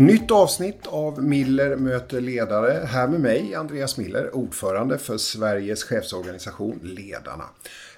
Nytt 0.00 0.30
avsnitt 0.30 0.86
av 0.86 1.24
Miller 1.24 1.76
möter 1.76 2.20
ledare. 2.20 2.86
Här 2.86 3.08
med 3.08 3.20
mig, 3.20 3.54
Andreas 3.54 3.98
Miller, 3.98 4.36
ordförande 4.36 4.98
för 4.98 5.18
Sveriges 5.18 5.84
chefsorganisation 5.84 6.80
Ledarna. 6.82 7.44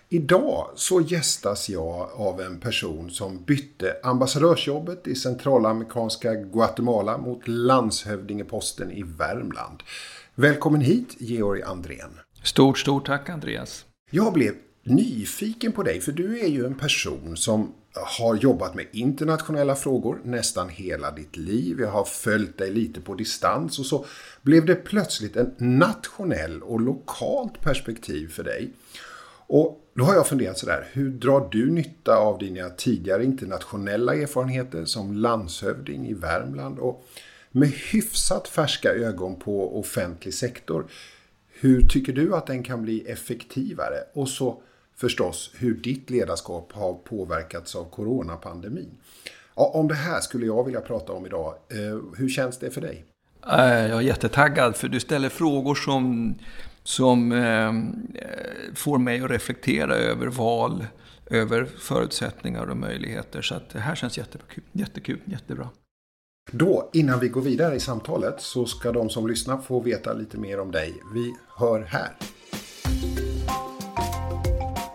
Idag 0.08 0.70
så 0.74 1.00
gästas 1.00 1.68
jag 1.68 2.10
av 2.14 2.40
en 2.40 2.60
person 2.60 3.10
som 3.10 3.44
bytte 3.44 3.96
ambassadörsjobbet 4.02 5.06
i 5.06 5.14
centralamerikanska 5.14 6.34
Guatemala 6.34 7.18
mot 7.18 7.48
landshövdingeposten 7.48 8.90
i 8.90 9.02
Värmland. 9.02 9.82
Välkommen 10.34 10.80
hit, 10.80 11.16
Georg 11.18 11.62
Andrén. 11.62 12.10
Stort, 12.42 12.78
stort 12.78 13.06
tack 13.06 13.28
Andreas. 13.28 13.84
Jag 14.10 14.32
blev 14.32 14.54
nyfiken 14.84 15.72
på 15.72 15.82
dig, 15.82 16.00
för 16.00 16.12
du 16.12 16.40
är 16.40 16.48
ju 16.48 16.66
en 16.66 16.74
person 16.74 17.36
som 17.36 17.74
har 17.94 18.34
jobbat 18.34 18.74
med 18.74 18.86
internationella 18.92 19.74
frågor 19.74 20.20
nästan 20.24 20.68
hela 20.68 21.10
ditt 21.10 21.36
liv. 21.36 21.80
Jag 21.80 21.90
har 21.90 22.04
följt 22.04 22.58
dig 22.58 22.70
lite 22.70 23.00
på 23.00 23.14
distans 23.14 23.78
och 23.78 23.86
så 23.86 24.04
blev 24.42 24.66
det 24.66 24.74
plötsligt 24.74 25.36
en 25.36 25.54
nationell 25.58 26.62
och 26.62 26.80
lokalt 26.80 27.60
perspektiv 27.60 28.28
för 28.28 28.44
dig. 28.44 28.72
Och 29.46 29.80
då 29.94 30.04
har 30.04 30.14
jag 30.14 30.26
funderat 30.26 30.58
sådär, 30.58 30.88
hur 30.92 31.10
drar 31.10 31.48
du 31.52 31.70
nytta 31.70 32.16
av 32.16 32.38
dina 32.38 32.70
tidigare 32.70 33.24
internationella 33.24 34.14
erfarenheter 34.14 34.84
som 34.84 35.12
landshövding 35.12 36.08
i 36.08 36.14
Värmland 36.14 36.78
och 36.78 37.04
med 37.50 37.68
hyfsat 37.68 38.48
färska 38.48 38.92
ögon 38.92 39.36
på 39.36 39.80
offentlig 39.80 40.34
sektor, 40.34 40.86
hur 41.48 41.80
tycker 41.88 42.12
du 42.12 42.34
att 42.34 42.46
den 42.46 42.62
kan 42.62 42.82
bli 42.82 43.00
effektivare? 43.00 43.96
Och 44.14 44.28
så 44.28 44.62
förstås 44.96 45.50
hur 45.58 45.74
ditt 45.74 46.10
ledarskap 46.10 46.72
har 46.72 46.94
påverkats 46.94 47.76
av 47.76 47.84
coronapandemin. 47.84 48.90
Ja, 49.56 49.70
om 49.74 49.88
det 49.88 49.94
här 49.94 50.20
skulle 50.20 50.46
jag 50.46 50.64
vilja 50.64 50.80
prata 50.80 51.12
om 51.12 51.26
idag. 51.26 51.54
Eh, 51.70 52.16
hur 52.16 52.28
känns 52.28 52.58
det 52.58 52.70
för 52.70 52.80
dig? 52.80 53.04
Eh, 53.46 53.86
jag 53.86 53.98
är 53.98 54.00
jättetaggad 54.00 54.76
för 54.76 54.88
du 54.88 55.00
ställer 55.00 55.28
frågor 55.28 55.74
som, 55.74 56.34
som 56.82 57.32
eh, 57.32 57.72
får 58.74 58.98
mig 58.98 59.20
att 59.20 59.30
reflektera 59.30 59.94
över 59.94 60.26
val, 60.26 60.86
över 61.30 61.64
förutsättningar 61.64 62.66
och 62.66 62.76
möjligheter. 62.76 63.42
Så 63.42 63.54
det 63.72 63.78
här 63.78 63.94
känns 63.94 64.18
jättekul, 64.18 64.64
jättekul, 64.72 65.18
jättebra. 65.24 65.68
Då, 66.50 66.90
innan 66.92 67.20
vi 67.20 67.28
går 67.28 67.40
vidare 67.40 67.74
i 67.74 67.80
samtalet, 67.80 68.40
så 68.40 68.66
ska 68.66 68.92
de 68.92 69.10
som 69.10 69.26
lyssnar 69.26 69.58
få 69.58 69.80
veta 69.80 70.12
lite 70.12 70.38
mer 70.38 70.60
om 70.60 70.70
dig. 70.70 70.94
Vi 71.14 71.34
hör 71.56 71.80
här. 71.80 72.10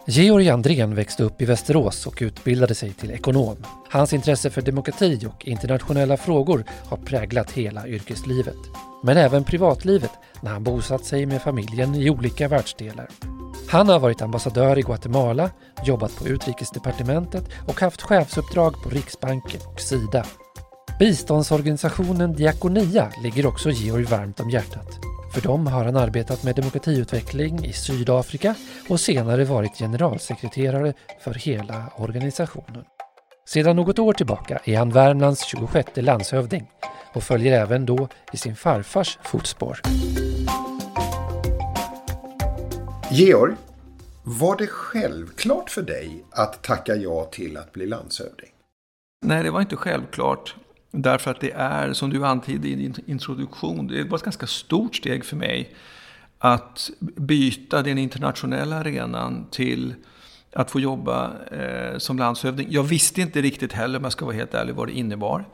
Georg 0.09 0.49
Andrén 0.49 0.95
växte 0.95 1.23
upp 1.23 1.41
i 1.41 1.45
Västerås 1.45 2.07
och 2.07 2.17
utbildade 2.21 2.75
sig 2.75 2.93
till 2.93 3.11
ekonom. 3.11 3.57
Hans 3.89 4.13
intresse 4.13 4.49
för 4.49 4.61
demokrati 4.61 5.25
och 5.25 5.47
internationella 5.47 6.17
frågor 6.17 6.63
har 6.85 6.97
präglat 6.97 7.51
hela 7.51 7.87
yrkeslivet. 7.87 8.55
Men 9.03 9.17
även 9.17 9.43
privatlivet 9.43 10.11
när 10.41 10.51
han 10.51 10.63
bosatt 10.63 11.05
sig 11.05 11.25
med 11.25 11.41
familjen 11.41 11.95
i 11.95 12.09
olika 12.09 12.47
världsdelar. 12.47 13.07
Han 13.69 13.89
har 13.89 13.99
varit 13.99 14.21
ambassadör 14.21 14.79
i 14.79 14.81
Guatemala, 14.81 15.49
jobbat 15.85 16.15
på 16.15 16.27
Utrikesdepartementet 16.27 17.43
och 17.67 17.81
haft 17.81 18.01
chefsuppdrag 18.01 18.83
på 18.83 18.89
Riksbanken 18.89 19.61
och 19.73 19.79
Sida. 19.79 20.25
Biståndsorganisationen 20.99 22.33
Diakonia 22.33 23.11
ligger 23.23 23.45
också 23.45 23.69
Georg 23.69 24.03
varmt 24.03 24.39
om 24.39 24.49
hjärtat. 24.49 25.06
För 25.33 25.41
dem 25.41 25.67
har 25.67 25.85
han 25.85 25.95
arbetat 25.95 26.43
med 26.43 26.55
demokratiutveckling 26.55 27.65
i 27.65 27.73
Sydafrika 27.73 28.55
och 28.89 28.99
senare 28.99 29.45
varit 29.45 29.77
generalsekreterare 29.77 30.93
för 31.19 31.33
hela 31.33 31.91
organisationen. 31.95 32.83
Sedan 33.45 33.75
något 33.75 33.99
år 33.99 34.13
tillbaka 34.13 34.59
är 34.63 34.77
han 34.77 34.89
Värmlands 34.89 35.45
26 35.45 35.89
landshövding 35.95 36.71
och 37.13 37.23
följer 37.23 37.61
även 37.61 37.85
då 37.85 38.07
i 38.33 38.37
sin 38.37 38.55
farfars 38.55 39.19
fotspår. 39.23 39.81
Georg, 43.11 43.55
var 44.23 44.57
det 44.57 44.67
självklart 44.67 45.69
för 45.69 45.81
dig 45.81 46.25
att 46.31 46.63
tacka 46.63 46.95
ja 46.95 47.25
till 47.25 47.57
att 47.57 47.73
bli 47.73 47.85
landshövding? 47.85 48.49
Nej, 49.25 49.43
det 49.43 49.51
var 49.51 49.61
inte 49.61 49.75
självklart. 49.75 50.55
Därför 50.91 51.31
att 51.31 51.39
det 51.39 51.51
är, 51.51 51.93
som 51.93 52.09
du 52.09 52.25
antydde 52.25 52.67
i 52.67 52.75
din 52.75 52.95
introduktion, 53.05 53.87
det 53.87 54.03
var 54.03 54.17
ett 54.17 54.23
ganska 54.23 54.47
stort 54.47 54.95
steg 54.95 55.25
för 55.25 55.35
mig 55.35 55.75
att 56.39 56.89
byta 56.99 57.81
den 57.81 57.97
internationella 57.97 58.75
arenan 58.75 59.47
till 59.51 59.95
att 60.53 60.71
få 60.71 60.79
jobba 60.79 61.31
eh, 61.51 61.97
som 61.97 62.17
landshövding. 62.17 62.67
Jag 62.69 62.83
visste 62.83 63.21
inte 63.21 63.41
riktigt 63.41 63.73
heller, 63.73 63.97
om 63.97 64.03
jag 64.03 64.11
ska 64.11 64.25
vara 64.25 64.35
helt 64.35 64.53
ärlig, 64.53 64.75
vad 64.75 64.87
det 64.87 64.93
innebar. 64.93 65.45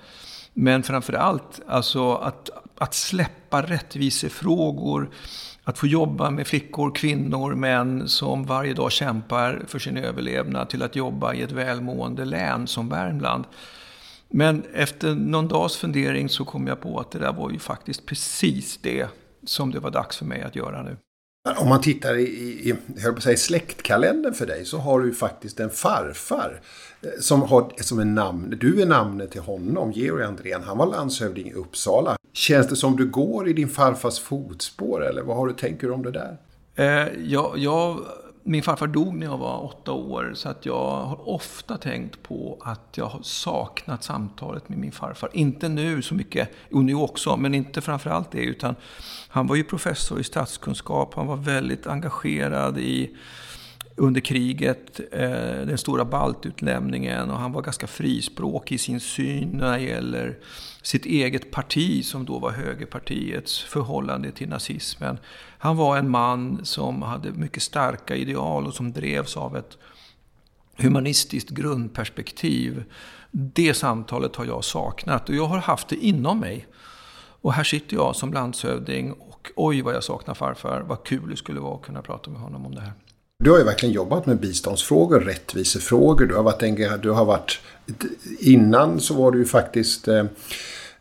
Men 0.54 0.84
framför 0.84 1.14
allt 1.14 1.62
alltså 1.68 2.14
att, 2.14 2.50
att 2.78 2.94
släppa 2.94 3.62
rättvisefrågor, 3.62 5.10
att 5.64 5.78
få 5.78 5.88
jobba 5.88 6.30
med 6.30 6.48
flickor, 6.48 6.96
kvinnor, 6.96 7.56
män 7.56 8.08
som 8.08 8.46
varje 8.46 8.74
dag 8.74 8.92
kämpar 8.92 9.62
för 9.68 9.80
sin 9.80 9.98
överlevnad 9.98 10.70
till 10.70 10.84
att 10.84 10.96
jobba 10.96 11.34
i 11.34 11.42
ett 11.42 11.52
välmående 11.52 12.26
län 12.26 12.68
som 12.68 12.90
Värmland. 12.90 13.46
Men 14.36 14.64
efter 14.74 15.16
någon 15.16 15.48
dags 15.48 15.78
fundering 15.78 16.30
så 16.30 16.46
kom 16.46 16.68
jag 16.68 16.82
på 16.82 17.00
att 17.00 17.12
det 17.12 17.20
där 17.20 17.34
var 17.34 17.52
ju 17.52 17.60
faktiskt 17.60 18.06
precis 18.06 18.80
det 18.82 19.08
som 19.46 19.72
det 19.72 19.80
var 19.80 19.92
dags 19.92 20.18
för 20.18 20.26
mig 20.26 20.42
att 20.42 20.56
göra 20.56 20.84
nu. 20.84 20.98
Om 21.58 21.70
man 21.70 21.82
tittar 21.82 22.16
i, 22.16 22.24
i, 22.24 22.76
jag 22.96 23.24
säga, 23.24 23.38
släktkalendern 23.38 24.34
för 24.34 24.46
dig 24.46 24.66
så 24.66 24.78
har 24.78 25.00
du 25.00 25.14
faktiskt 25.14 25.60
en 25.60 25.70
farfar 25.70 26.62
eh, 27.02 27.10
som, 27.20 27.42
har, 27.42 27.72
som 27.82 28.00
är 28.00 28.06
namn, 28.06 28.58
du 28.60 28.82
är 28.82 28.86
namnet 28.86 29.32
till 29.32 29.42
honom, 29.42 29.92
Georg 29.92 30.24
Andrén. 30.24 30.64
Han 30.64 30.78
var 30.78 30.86
landshövding 30.86 31.48
i 31.48 31.54
Uppsala. 31.54 32.18
Känns 32.34 32.68
det 32.68 32.76
som 32.76 32.96
du 32.96 33.06
går 33.06 33.50
i 33.50 33.54
din 33.54 33.70
farfars 33.70 34.20
fotspår 34.20 35.06
eller 35.10 35.22
vad 35.22 35.38
har 35.38 35.48
du 35.48 35.54
tänker 35.54 35.92
om 35.92 36.04
det 36.04 36.12
där? 36.12 36.38
Eh, 36.76 37.24
jag, 37.24 37.58
jag 37.58 38.00
min 38.44 38.64
farfar 38.64 38.88
dog 38.88 39.16
när 39.16 39.26
jag 39.26 39.38
var 39.38 39.66
åtta 39.66 39.92
år, 39.92 40.32
så 40.36 40.50
att 40.50 40.66
jag 40.66 41.02
har 41.02 41.30
ofta 41.30 41.78
tänkt 41.78 42.24
på 42.24 42.58
att 42.62 42.98
jag 42.98 43.06
har 43.06 43.22
saknat 43.22 44.04
samtalet 44.04 44.70
med 44.70 44.78
min 44.78 44.92
farfar. 44.92 45.30
Inte 45.34 45.70
nu 45.70 46.02
så 46.02 46.16
mycket, 46.16 46.50
jo 46.70 46.82
nu 46.82 46.96
också, 46.96 47.38
men 47.38 47.54
inte 47.54 47.82
framförallt 47.82 48.32
det, 48.32 48.44
utan 48.44 48.76
han 49.28 49.48
var 49.48 49.56
ju 49.56 49.64
professor 49.64 50.20
i 50.20 50.24
statskunskap, 50.24 51.14
han 51.16 51.28
var 51.28 51.36
väldigt 51.36 51.88
engagerad 51.88 52.78
i 52.78 53.16
under 53.96 54.22
kriget, 54.22 55.00
eh, 55.12 55.30
den 55.66 55.78
stora 55.78 56.06
baltutlämningen 56.06 57.30
och 57.30 57.38
han 57.38 57.52
var 57.52 57.62
ganska 57.62 57.88
frispråkig 57.88 58.76
i 58.76 58.78
sin 58.78 59.00
syn 59.00 59.50
när 59.50 59.78
det 59.78 59.84
gäller 59.84 60.38
sitt 60.82 61.06
eget 61.06 61.52
parti 61.52 62.06
som 62.06 62.26
då 62.26 62.40
var 62.40 62.52
högerpartiets 62.52 63.64
förhållande 63.64 64.32
till 64.32 64.50
nazismen. 64.50 65.18
Han 65.58 65.78
var 65.78 65.98
en 65.98 66.10
man 66.10 66.66
som 66.66 67.02
hade 67.02 67.32
mycket 67.32 67.64
starka 67.64 68.16
ideal 68.16 68.68
och 68.68 68.74
som 68.74 68.92
drevs 68.92 69.38
av 69.38 69.58
ett 69.58 69.78
humanistiskt 70.78 71.50
grundperspektiv. 71.50 72.84
Det 73.32 73.74
samtalet 73.74 74.36
har 74.36 74.46
jag 74.46 74.64
saknat 74.64 75.30
och 75.30 75.36
jag 75.36 75.46
har 75.46 75.58
haft 75.58 75.88
det 75.88 75.96
inom 75.96 76.40
mig. 76.40 76.68
Och 77.42 77.54
här 77.54 77.64
sitter 77.64 77.96
jag 77.96 78.16
som 78.16 78.34
landshövding 78.34 79.12
och 79.12 79.52
oj 79.56 79.82
vad 79.82 79.96
jag 79.96 80.04
saknar 80.04 80.34
farfar. 80.34 80.82
Vad 80.82 81.04
kul 81.04 81.30
det 81.30 81.38
skulle 81.38 81.60
vara 81.60 81.76
att 81.76 81.82
kunna 81.82 82.02
prata 82.02 82.32
med 82.32 82.42
honom 82.42 82.66
om 82.66 82.76
det 82.76 82.82
här. 82.82 82.94
Du 83.44 83.52
har 83.52 83.58
ju 83.58 83.64
verkligen 83.64 83.96
jobbat 83.96 84.26
med 84.26 84.40
biståndsfrågor, 84.40 85.20
rättvisefrågor. 85.20 86.26
Du 86.26 86.36
har 86.36 86.44
varit, 86.44 87.02
du 87.02 87.10
har 87.10 87.26
varit 87.26 87.60
innan 88.40 89.00
så 89.00 89.14
var 89.14 89.32
du 89.32 89.40
ju 89.40 89.46
faktiskt 89.46 90.08
eh, 90.08 90.26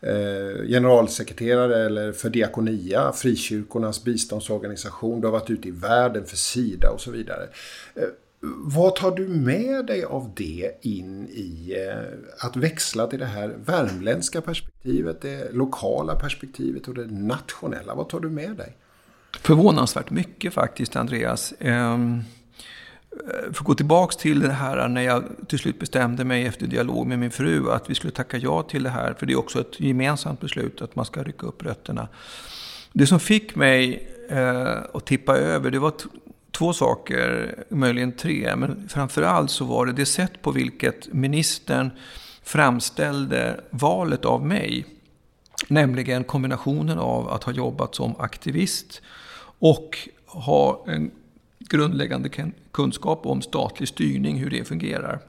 eh, 0.01 0.67
generalsekreterare 0.67 1.85
eller 1.85 2.11
för 2.11 2.29
Diakonia, 2.29 3.11
frikyrkornas 3.11 4.03
biståndsorganisation. 4.03 5.21
Du 5.21 5.27
har 5.27 5.31
varit 5.31 5.49
ute 5.49 5.67
i 5.67 5.71
världen 5.71 6.25
för 6.25 6.37
Sida 6.37 6.89
och 6.89 7.01
så 7.01 7.11
vidare. 7.11 7.47
Eh, 7.95 8.03
vad 8.65 8.95
tar 8.95 9.11
du 9.11 9.27
med 9.27 9.85
dig 9.85 10.03
av 10.03 10.31
det 10.35 10.71
in 10.81 11.27
i 11.27 11.75
eh, 11.87 12.47
att 12.47 12.55
växla 12.55 13.07
till 13.07 13.19
det 13.19 13.25
här 13.25 13.55
värmländska 13.65 14.41
perspektivet, 14.41 15.21
det 15.21 15.51
lokala 15.51 16.15
perspektivet 16.15 16.87
och 16.87 16.93
det 16.93 17.05
nationella? 17.05 17.95
Vad 17.95 18.09
tar 18.09 18.19
du 18.19 18.29
med 18.29 18.55
dig? 18.55 18.77
Förvånansvärt 19.43 20.09
mycket 20.09 20.53
faktiskt, 20.53 20.95
Andreas. 20.95 21.53
Ehm, 21.59 22.23
för 23.43 23.49
att 23.49 23.57
gå 23.57 23.75
tillbaks 23.75 24.15
till 24.15 24.39
det 24.39 24.51
här 24.51 24.87
när 24.87 25.01
jag 25.01 25.23
till 25.47 25.59
slut 25.59 25.79
bestämde 25.79 26.25
mig 26.25 26.45
efter 26.45 26.67
dialog 26.67 27.07
med 27.07 27.19
min 27.19 27.31
fru 27.31 27.71
att 27.71 27.89
vi 27.89 27.95
skulle 27.95 28.13
tacka 28.13 28.37
ja 28.37 28.63
till 28.63 28.83
det 28.83 28.89
här. 28.89 29.13
För 29.13 29.25
det 29.25 29.33
är 29.33 29.39
också 29.39 29.61
ett 29.61 29.79
gemensamt 29.79 30.39
beslut 30.39 30.81
att 30.81 30.95
man 30.95 31.05
ska 31.05 31.23
rycka 31.23 31.47
upp 31.47 31.63
rötterna. 31.63 32.07
Det 32.93 33.07
som 33.07 33.19
fick 33.19 33.55
mig 33.55 34.09
eh, 34.29 34.77
att 34.93 35.05
tippa 35.05 35.37
över, 35.37 35.71
det 35.71 35.79
var 35.79 35.93
två 36.51 36.73
saker, 36.73 37.55
möjligen 37.69 38.11
tre. 38.11 38.55
Men 38.55 38.89
framförallt 38.89 39.51
så 39.51 39.65
var 39.65 39.85
det 39.85 39.93
det 39.93 40.05
sätt 40.05 40.41
på 40.41 40.51
vilket 40.51 41.13
ministern 41.13 41.91
framställde 42.43 43.59
valet 43.69 44.25
av 44.25 44.45
mig. 44.45 44.85
Nämligen 45.67 46.23
kombinationen 46.23 46.99
av 46.99 47.29
att 47.29 47.43
ha 47.43 47.53
jobbat 47.53 47.95
som 47.95 48.15
aktivist 48.19 49.01
och 49.63 50.09
ha 50.25 50.83
en 50.87 51.11
grundläggande 51.59 52.29
kunskap 52.71 53.25
om 53.25 53.41
statlig 53.41 53.89
styrning, 53.89 54.37
hur 54.37 54.49
det 54.49 54.67
fungerar. 54.67 55.19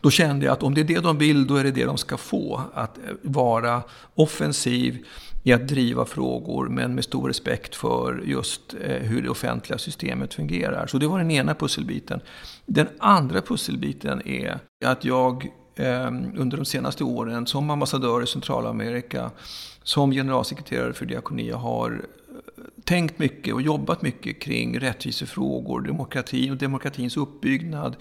Då 0.00 0.10
kände 0.10 0.46
jag 0.46 0.52
att 0.52 0.62
om 0.62 0.74
det 0.74 0.80
är 0.80 0.84
det 0.84 1.00
de 1.00 1.18
vill, 1.18 1.46
då 1.46 1.56
är 1.56 1.64
det 1.64 1.70
det 1.70 1.84
de 1.84 1.96
ska 1.96 2.16
få. 2.16 2.62
Att 2.74 2.98
eh, 2.98 3.04
vara 3.22 3.82
offensiv 4.14 5.06
i 5.42 5.52
att 5.52 5.68
driva 5.68 6.04
frågor, 6.04 6.68
men 6.68 6.94
med 6.94 7.04
stor 7.04 7.28
respekt 7.28 7.76
för 7.76 8.22
just 8.26 8.74
eh, 8.84 8.96
hur 8.96 9.22
det 9.22 9.28
offentliga 9.28 9.78
systemet 9.78 10.34
fungerar. 10.34 10.86
Så 10.86 10.98
det 10.98 11.06
var 11.06 11.18
den 11.18 11.30
ena 11.30 11.54
pusselbiten. 11.54 12.20
Den 12.66 12.88
andra 12.98 13.40
pusselbiten 13.40 14.28
är 14.28 14.58
att 14.84 15.04
jag 15.04 15.48
ehm, 15.76 16.32
under 16.38 16.56
de 16.56 16.64
senaste 16.64 17.04
åren 17.04 17.46
som 17.46 17.70
ambassadör 17.70 18.22
i 18.22 18.26
Centralamerika, 18.26 19.30
som 19.82 20.10
generalsekreterare 20.10 20.92
för 20.92 21.06
Diakonia 21.06 21.56
har 21.56 22.06
tänkt 22.84 23.18
mycket 23.18 23.54
och 23.54 23.62
jobbat 23.62 24.02
mycket 24.02 24.40
kring 24.40 24.80
rättvisefrågor, 24.80 25.80
demokrati 25.80 26.50
och 26.50 26.56
demokratins 26.56 27.16
uppbyggnad, 27.16 27.96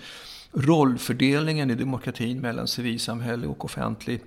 rollfördelningen 0.51 1.71
i 1.71 1.75
demokratin 1.75 2.39
mellan 2.39 2.67
civilsamhälle 2.67 3.47
och 3.47 3.65
offentlig 3.65 4.21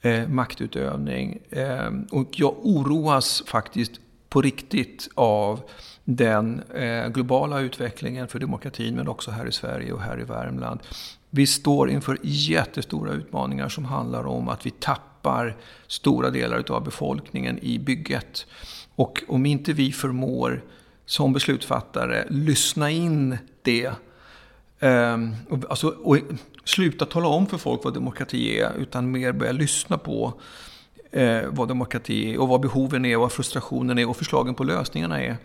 eh, 0.00 0.28
maktutövning. 0.28 1.38
Eh, 1.50 1.90
och 2.10 2.28
jag 2.32 2.54
oroas 2.62 3.42
faktiskt 3.46 3.92
på 4.28 4.42
riktigt 4.42 5.08
av 5.14 5.60
den 6.04 6.62
eh, 6.74 7.08
globala 7.08 7.60
utvecklingen 7.60 8.28
för 8.28 8.38
demokratin 8.38 8.94
men 8.94 9.08
också 9.08 9.30
här 9.30 9.46
i 9.46 9.52
Sverige 9.52 9.92
och 9.92 10.00
här 10.00 10.20
i 10.20 10.24
Värmland. 10.24 10.80
Vi 11.30 11.46
står 11.46 11.90
inför 11.90 12.18
jättestora 12.22 13.12
utmaningar 13.12 13.68
som 13.68 13.84
handlar 13.84 14.26
om 14.26 14.48
att 14.48 14.66
vi 14.66 14.70
tappar 14.70 15.07
stora 15.86 16.30
delar 16.30 16.64
av 16.72 16.84
befolkningen 16.84 17.58
i 17.62 17.78
bygget. 17.78 18.46
Och 18.94 19.22
om 19.28 19.46
inte 19.46 19.72
vi 19.72 19.92
förmår 19.92 20.64
som 21.06 21.32
beslutsfattare 21.32 22.24
lyssna 22.30 22.90
in 22.90 23.38
det 23.62 23.92
Um, 24.80 25.36
alltså, 25.68 25.88
och 25.88 26.18
sluta 26.64 27.04
tala 27.04 27.28
om 27.28 27.46
för 27.46 27.58
folk 27.58 27.84
vad 27.84 27.94
demokrati 27.94 28.58
är, 28.58 28.72
utan 28.78 29.10
mer 29.10 29.32
börja 29.32 29.52
lyssna 29.52 29.98
på 29.98 30.34
eh, 31.10 31.40
vad 31.48 31.68
demokrati 31.68 32.34
är 32.34 32.40
och 32.40 32.48
vad 32.48 32.60
behoven 32.60 33.04
är, 33.04 33.16
vad 33.16 33.32
frustrationen 33.32 33.98
är 33.98 34.08
och 34.08 34.16
förslagen 34.16 34.54
på 34.54 34.64
lösningarna 34.64 35.22
är. 35.22 35.36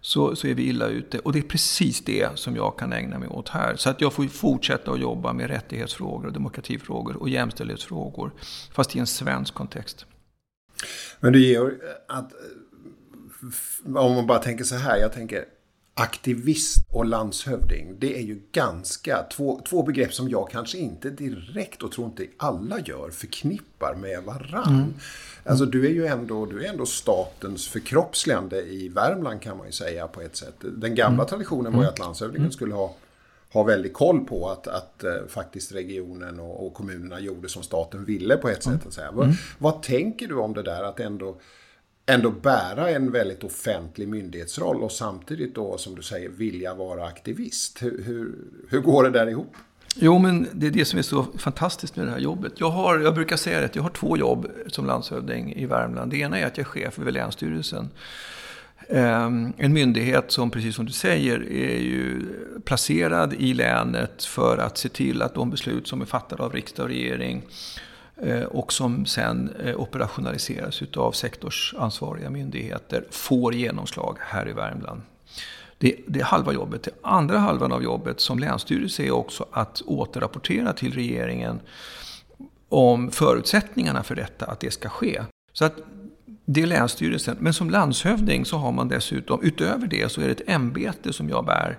Så, 0.00 0.36
så 0.36 0.46
är 0.46 0.54
vi 0.54 0.62
illa 0.62 0.86
ute. 0.86 1.18
Och 1.18 1.32
det 1.32 1.38
är 1.38 1.42
precis 1.42 2.04
det 2.04 2.38
som 2.38 2.56
jag 2.56 2.78
kan 2.78 2.92
ägna 2.92 3.18
mig 3.18 3.28
åt 3.28 3.48
här. 3.48 3.76
Så 3.76 3.90
att 3.90 4.00
jag 4.00 4.12
får 4.12 4.26
fortsätta 4.26 4.90
att 4.90 5.00
jobba 5.00 5.32
med 5.32 5.50
rättighetsfrågor, 5.50 6.30
demokratifrågor 6.30 7.16
och 7.16 7.28
jämställdhetsfrågor. 7.28 8.30
Fast 8.72 8.96
i 8.96 8.98
en 8.98 9.06
svensk 9.06 9.54
kontext. 9.54 10.06
Men 11.20 11.32
du 11.32 11.46
Georg, 11.46 11.74
att, 12.08 12.32
om 13.84 14.14
man 14.14 14.26
bara 14.26 14.38
tänker 14.38 14.64
så 14.64 14.74
här. 14.74 14.96
Jag 14.96 15.12
tänker 15.12 15.44
aktivist 15.94 16.86
och 16.88 17.06
landshövding, 17.06 17.96
det 17.98 18.18
är 18.18 18.22
ju 18.22 18.40
ganska 18.52 19.22
två, 19.22 19.60
två 19.68 19.82
begrepp 19.82 20.14
som 20.14 20.28
jag 20.28 20.50
kanske 20.50 20.78
inte 20.78 21.10
direkt 21.10 21.82
och 21.82 21.92
tror 21.92 22.06
inte 22.06 22.26
alla 22.36 22.80
gör 22.80 23.10
förknippar 23.10 23.94
med 23.94 24.22
varann. 24.22 24.74
Mm. 24.74 24.94
Alltså 25.48 25.64
du 25.64 25.86
är 25.86 25.90
ju 25.90 26.06
ändå, 26.06 26.46
du 26.46 26.64
är 26.64 26.68
ändå 26.68 26.86
statens 26.86 27.68
förkroppsligande 27.68 28.62
i 28.62 28.88
Värmland 28.88 29.42
kan 29.42 29.56
man 29.56 29.66
ju 29.66 29.72
säga 29.72 30.08
på 30.08 30.20
ett 30.20 30.36
sätt. 30.36 30.54
Den 30.60 30.94
gamla 30.94 31.22
mm. 31.22 31.26
traditionen 31.26 31.72
var 31.72 31.82
ju 31.82 31.88
att 31.88 31.98
mm. 31.98 32.06
landshövdingen 32.06 32.42
mm. 32.42 32.52
skulle 32.52 32.74
ha 32.74 32.94
ha 33.52 33.62
väldigt 33.62 33.92
koll 33.92 34.24
på 34.24 34.50
att, 34.50 34.66
att 34.66 35.04
uh, 35.04 35.28
faktiskt 35.28 35.72
regionen 35.72 36.40
och, 36.40 36.66
och, 36.66 36.74
kommunerna 36.74 37.20
gjorde 37.20 37.48
som 37.48 37.62
staten 37.62 38.04
ville 38.04 38.36
på 38.36 38.48
ett 38.48 38.62
sätt. 38.62 38.86
Att 38.86 38.92
säga. 38.92 39.10
Vad, 39.12 39.34
vad 39.58 39.82
tänker 39.82 40.28
du 40.28 40.34
om 40.34 40.54
det 40.54 40.62
där 40.62 40.82
att 40.82 41.00
ändå 41.00 41.40
ändå 42.06 42.30
bära 42.30 42.90
en 42.90 43.12
väldigt 43.12 43.44
offentlig 43.44 44.08
myndighetsroll 44.08 44.82
och 44.82 44.92
samtidigt 44.92 45.54
då 45.54 45.78
som 45.78 45.94
du 45.94 46.02
säger 46.02 46.28
vilja 46.28 46.74
vara 46.74 47.06
aktivist. 47.06 47.82
Hur, 47.82 48.02
hur, 48.02 48.34
hur 48.68 48.80
går 48.80 49.04
det 49.04 49.10
där 49.10 49.26
ihop? 49.26 49.56
Jo, 50.00 50.18
men 50.18 50.48
det 50.52 50.66
är 50.66 50.70
det 50.70 50.84
som 50.84 50.98
är 50.98 51.02
så 51.02 51.26
fantastiskt 51.38 51.96
med 51.96 52.06
det 52.06 52.10
här 52.10 52.18
jobbet. 52.18 52.52
Jag, 52.56 52.70
har, 52.70 52.98
jag 52.98 53.14
brukar 53.14 53.36
säga 53.36 53.64
att 53.64 53.76
jag 53.76 53.82
har 53.82 53.90
två 53.90 54.16
jobb 54.16 54.46
som 54.66 54.86
landshövding 54.86 55.52
i 55.52 55.66
Värmland. 55.66 56.10
Det 56.10 56.16
ena 56.16 56.38
är 56.38 56.46
att 56.46 56.58
jag 56.58 56.66
är 56.66 56.68
chef 56.68 56.98
över 56.98 57.12
Länsstyrelsen. 57.12 57.90
Ehm, 58.88 59.52
en 59.56 59.72
myndighet 59.72 60.32
som, 60.32 60.50
precis 60.50 60.74
som 60.74 60.86
du 60.86 60.92
säger, 60.92 61.52
är 61.52 61.78
ju 61.78 62.22
placerad 62.64 63.34
i 63.34 63.54
länet 63.54 64.24
för 64.24 64.58
att 64.58 64.78
se 64.78 64.88
till 64.88 65.22
att 65.22 65.34
de 65.34 65.50
beslut 65.50 65.88
som 65.88 66.00
är 66.00 66.06
fattade 66.06 66.42
av 66.42 66.52
riksdag 66.52 66.84
och 66.84 66.90
regering 66.90 67.42
eh, 68.22 68.42
och 68.42 68.72
som 68.72 69.06
sen 69.06 69.50
eh, 69.64 69.80
operationaliseras 69.80 70.82
av 70.96 71.12
sektorsansvariga 71.12 72.30
myndigheter 72.30 73.04
får 73.10 73.54
genomslag 73.54 74.16
här 74.20 74.48
i 74.48 74.52
Värmland. 74.52 75.02
Det, 75.78 75.96
det, 76.06 76.20
är 76.20 76.24
halva 76.24 76.52
jobbet. 76.52 76.82
Det 76.82 76.90
andra 77.02 77.38
halvan 77.38 77.72
av 77.72 77.82
jobbet 77.82 78.20
som 78.20 78.38
länsstyrelse 78.38 79.02
är 79.02 79.10
också 79.10 79.46
att 79.52 79.82
återrapportera 79.86 80.72
till 80.72 80.94
regeringen 80.94 81.60
om 82.68 83.10
förutsättningarna 83.10 84.02
för 84.02 84.14
detta, 84.14 84.46
att 84.46 84.60
det 84.60 84.70
ska 84.70 84.88
ske. 84.88 85.22
Så 85.52 85.64
att 85.64 85.74
det 86.44 86.62
är 86.62 86.66
Länsstyrelsen. 86.66 87.36
Men 87.40 87.54
som 87.54 87.70
landshövding 87.70 88.44
så 88.44 88.56
har 88.56 88.72
man 88.72 88.88
dessutom, 88.88 89.42
utöver 89.42 89.86
det 89.86 90.12
så 90.12 90.20
är 90.20 90.24
det 90.24 90.32
ett 90.32 90.48
ämbete 90.48 91.12
som 91.12 91.28
jag 91.28 91.44
bär 91.44 91.78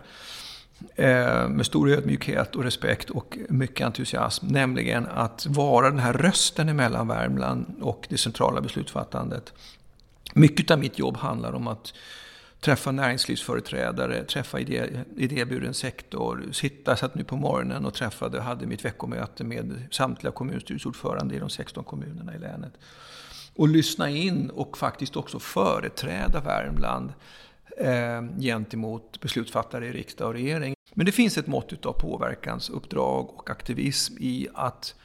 Eh, 0.96 1.50
med 1.50 1.66
stor 1.66 1.90
ödmjukhet 1.90 2.56
och 2.56 2.64
respekt 2.64 3.10
och 3.10 3.38
mycket 3.50 3.86
entusiasm. 3.86 4.48
Nämligen 4.48 5.08
att 5.08 5.46
vara 5.50 5.90
den 5.90 6.00
här 6.00 6.14
rösten 6.14 6.70
emellan 6.70 7.08
Värmland 7.08 7.66
och 7.82 8.08
det 8.10 8.18
centrala 8.18 8.62
beslutsfattandet. 8.62 9.54
Mycket 10.34 10.72
av 10.72 10.80
mitt 10.80 11.00
jobb 11.00 11.18
handlar 11.18 11.54
om 11.54 11.68
att 11.68 11.94
träffa 12.60 12.92
näringslivsföreträdare, 12.92 14.24
träffa 14.24 14.60
idé, 14.60 14.90
idéburen 15.18 15.74
sektor. 15.74 16.50
Sitta, 16.52 16.96
satt 16.96 17.16
nu 17.16 17.24
på 17.24 17.36
morgonen 17.38 17.86
och 17.86 17.94
träffade, 17.94 18.42
hade 18.42 18.66
mitt 18.66 18.86
veckomöte 18.86 19.44
med 19.44 19.88
samtliga 19.92 20.32
kommunstyrelseordförande 20.32 21.36
i 21.36 21.40
de 21.40 21.50
16 21.50 21.84
kommunerna 21.84 22.36
i 22.36 22.40
länet. 22.40 22.74
Och 23.56 23.68
lyssna 23.68 24.10
in 24.10 24.50
och 24.50 24.78
faktiskt 24.78 25.16
också 25.16 25.40
företräda 25.40 26.42
Värmland 26.42 27.14
eh, 27.78 28.40
gentemot 28.40 29.22
beslutsfattare 29.22 29.88
i 29.88 29.92
riksdag 29.92 30.28
och 30.28 30.34
regering. 30.34 30.76
Men 30.94 31.06
det 31.06 31.12
finns 31.12 31.38
ett 31.38 31.48
mått 31.48 31.86
av 31.86 31.94
påverkansuppdrag 31.94 33.30
och 33.30 33.50
aktivism 33.50 34.18
i 34.20 34.48
att 34.54 34.96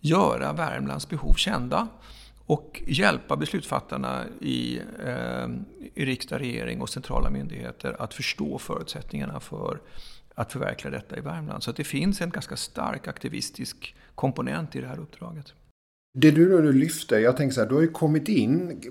göra 0.00 0.52
Värmlands 0.52 1.08
behov 1.08 1.34
kända 1.34 1.88
och 2.46 2.82
hjälpa 2.86 3.36
beslutsfattarna 3.36 4.24
i, 4.40 4.80
eh, 5.04 5.48
i 5.94 6.04
riksdag, 6.04 6.40
regering 6.40 6.80
och 6.80 6.88
centrala 6.88 7.30
myndigheter 7.30 7.96
att 7.98 8.14
förstå 8.14 8.58
förutsättningarna 8.58 9.40
för 9.40 9.80
att 10.34 10.52
förverkliga 10.52 10.90
detta 10.90 11.16
i 11.16 11.20
Värmland. 11.20 11.62
Så 11.62 11.72
det 11.72 11.84
finns 11.84 12.20
en 12.20 12.30
ganska 12.30 12.56
stark 12.56 13.08
aktivistisk 13.08 13.94
komponent 14.14 14.76
i 14.76 14.80
det 14.80 14.86
här 14.86 15.00
uppdraget. 15.00 15.52
Det 16.16 16.30
du 16.30 16.62
nu 16.62 16.72
lyfter, 16.72 17.18
jag 17.18 17.36
tänker 17.36 17.54
så 17.54 17.60
här, 17.60 17.68
du 17.68 17.74
har 17.74 17.82
ju 17.82 17.88
kommit 17.88 18.28
in, 18.28 18.82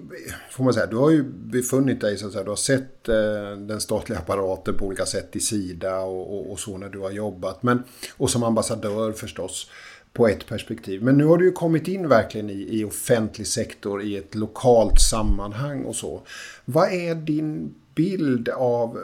får 0.51 0.63
man 0.63 0.73
säga, 0.73 0.85
du 0.85 0.95
har 0.95 1.09
ju 1.09 1.23
befunnit 1.23 2.01
dig 2.01 2.17
så 2.17 2.27
att 2.27 2.31
säga, 2.31 2.43
du 2.43 2.49
har 2.49 2.55
sett 2.55 3.09
eh, 3.09 3.57
den 3.57 3.81
statliga 3.81 4.19
apparaten 4.19 4.77
på 4.77 4.85
olika 4.85 5.05
sätt 5.05 5.35
i 5.35 5.39
Sida 5.39 5.99
och, 5.99 6.37
och, 6.37 6.51
och, 6.51 6.59
så 6.59 6.77
när 6.77 6.89
du 6.89 6.99
har 6.99 7.11
jobbat. 7.11 7.63
Men, 7.63 7.83
och 8.17 8.29
som 8.29 8.43
ambassadör 8.43 9.11
förstås 9.11 9.69
på 10.13 10.27
ett 10.27 10.47
perspektiv. 10.47 11.03
Men 11.03 11.17
nu 11.17 11.25
har 11.25 11.37
du 11.37 11.45
ju 11.45 11.51
kommit 11.51 11.87
in 11.87 12.07
verkligen 12.07 12.49
i, 12.49 12.67
i 12.69 12.83
offentlig 12.83 13.47
sektor 13.47 14.01
i 14.01 14.17
ett 14.17 14.35
lokalt 14.35 15.01
sammanhang 15.01 15.85
och 15.85 15.95
så. 15.95 16.21
Vad 16.65 16.93
är 16.93 17.15
din 17.15 17.73
bild 17.95 18.49
av, 18.49 18.99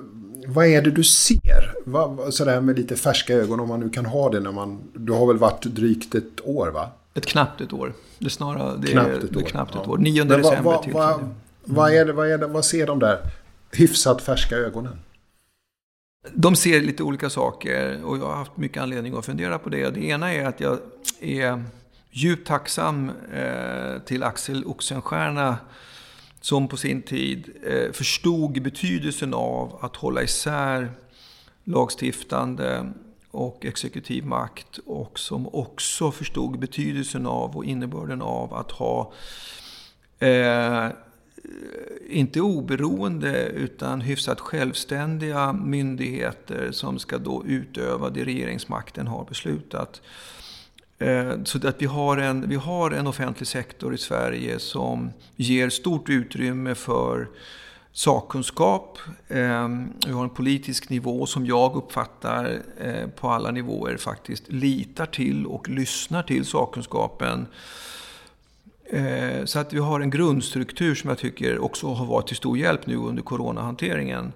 vad 0.47 0.65
är 0.65 0.81
det 0.81 0.91
du 0.91 1.03
ser? 1.03 1.73
Vad, 1.85 2.33
sådär 2.33 2.61
med 2.61 2.77
lite 2.77 2.95
färska 2.95 3.33
ögon 3.33 3.59
om 3.59 3.67
man 3.67 3.79
nu 3.79 3.89
kan 3.89 4.05
ha 4.05 4.29
det 4.29 4.39
när 4.39 4.51
man, 4.51 4.79
du 4.93 5.13
har 5.13 5.27
väl 5.27 5.37
varit 5.37 5.63
drygt 5.63 6.15
ett 6.15 6.41
år 6.43 6.67
va? 6.67 6.89
Ett 7.13 7.25
knappt 7.25 7.61
ett 7.61 7.73
år. 7.73 7.93
Det 8.19 8.25
är 8.25 8.29
snarare 8.29 8.77
det 8.81 8.87
knappt 8.87 9.23
ett 9.23 9.35
år. 9.35 9.41
Knappt 9.41 9.75
ett 9.75 9.87
år. 9.87 9.97
9 9.97 10.23
december 10.23 10.63
va, 10.63 10.83
va, 10.87 10.91
va, 10.93 11.13
mm. 11.13 11.29
vad, 11.63 11.93
är 11.93 12.05
det, 12.05 12.13
vad, 12.13 12.31
är 12.31 12.37
det, 12.37 12.47
vad 12.47 12.65
ser 12.65 12.87
de 12.87 12.99
där 12.99 13.19
hyfsat 13.71 14.21
färska 14.21 14.55
ögonen? 14.55 14.99
De 16.27 16.55
ser 16.55 16.81
lite 16.81 17.03
olika 17.03 17.29
saker 17.29 18.03
och 18.03 18.17
jag 18.17 18.25
har 18.25 18.35
haft 18.35 18.57
mycket 18.57 18.83
anledning 18.83 19.17
att 19.17 19.25
fundera 19.25 19.59
på 19.59 19.69
det. 19.69 19.89
Det 19.89 20.03
ena 20.03 20.33
är 20.33 20.45
att 20.45 20.59
jag 20.59 20.79
är 21.19 21.63
djupt 22.11 22.47
tacksam 22.47 23.11
eh, 23.33 23.99
till 24.05 24.23
Axel 24.23 24.65
Oxenstierna 24.65 25.57
som 26.41 26.67
på 26.67 26.77
sin 26.77 27.01
tid 27.01 27.49
eh, 27.63 27.91
förstod 27.91 28.61
betydelsen 28.61 29.33
av 29.33 29.79
att 29.81 29.95
hålla 29.95 30.23
isär 30.23 30.91
lagstiftande 31.63 32.93
och 33.31 33.65
exekutiv 33.65 34.25
makt 34.25 34.79
och 34.85 35.19
som 35.19 35.47
också 35.55 36.11
förstod 36.11 36.59
betydelsen 36.59 37.25
av 37.25 37.57
och 37.57 37.65
innebörden 37.65 38.21
av 38.21 38.53
att 38.53 38.71
ha 38.71 39.13
eh, 40.19 40.87
inte 42.09 42.41
oberoende 42.41 43.45
utan 43.45 44.01
hyfsat 44.01 44.39
självständiga 44.39 45.53
myndigheter 45.53 46.71
som 46.71 46.99
ska 46.99 47.17
då 47.17 47.43
utöva 47.45 48.09
det 48.09 48.25
regeringsmakten 48.25 49.07
har 49.07 49.25
beslutat. 49.25 50.01
Eh, 50.99 51.43
så 51.43 51.67
att 51.67 51.81
vi 51.81 51.85
har, 51.85 52.17
en, 52.17 52.49
vi 52.49 52.55
har 52.55 52.91
en 52.91 53.07
offentlig 53.07 53.47
sektor 53.47 53.93
i 53.93 53.97
Sverige 53.97 54.59
som 54.59 55.11
ger 55.35 55.69
stort 55.69 56.09
utrymme 56.09 56.75
för 56.75 57.27
sakkunskap. 57.91 58.97
Eh, 59.27 59.67
vi 60.05 60.11
har 60.11 60.23
en 60.23 60.29
politisk 60.29 60.89
nivå 60.89 61.25
som 61.25 61.45
jag 61.45 61.75
uppfattar 61.75 62.59
eh, 62.79 63.07
på 63.07 63.29
alla 63.29 63.51
nivåer 63.51 63.97
faktiskt 63.97 64.51
litar 64.51 65.05
till 65.05 65.45
och 65.45 65.69
lyssnar 65.69 66.23
till 66.23 66.45
sakkunskapen. 66.45 67.47
Eh, 68.89 69.45
så 69.45 69.59
att 69.59 69.73
vi 69.73 69.79
har 69.79 69.99
en 69.99 70.09
grundstruktur 70.09 70.95
som 70.95 71.09
jag 71.09 71.17
tycker 71.17 71.59
också 71.59 71.93
har 71.93 72.05
varit 72.05 72.27
till 72.27 72.35
stor 72.35 72.57
hjälp 72.57 72.87
nu 72.87 72.95
under 72.95 73.23
coronahanteringen. 73.23 74.33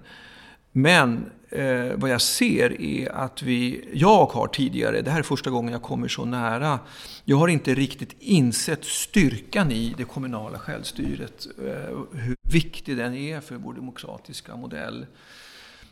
Men 0.72 1.30
eh, 1.50 1.92
vad 1.96 2.10
jag 2.10 2.20
ser 2.20 2.82
är 2.82 3.12
att 3.12 3.42
vi, 3.42 3.88
jag 3.92 4.26
har 4.26 4.46
tidigare, 4.46 5.00
det 5.02 5.10
här 5.10 5.18
är 5.18 5.22
första 5.22 5.50
gången 5.50 5.72
jag 5.72 5.82
kommer 5.82 6.08
så 6.08 6.24
nära, 6.24 6.78
jag 7.24 7.36
har 7.36 7.48
inte 7.48 7.74
riktigt 7.74 8.16
insett 8.18 8.84
styrkan 8.84 9.72
i 9.72 9.94
det 9.96 10.04
kommunala 10.04 10.58
självstyret. 10.58 11.46
Eh, 11.58 11.98
hur 12.12 12.36
viktig 12.42 12.96
den 12.96 13.14
är 13.14 13.40
för 13.40 13.54
vår 13.54 13.74
demokratiska 13.74 14.56
modell. 14.56 15.06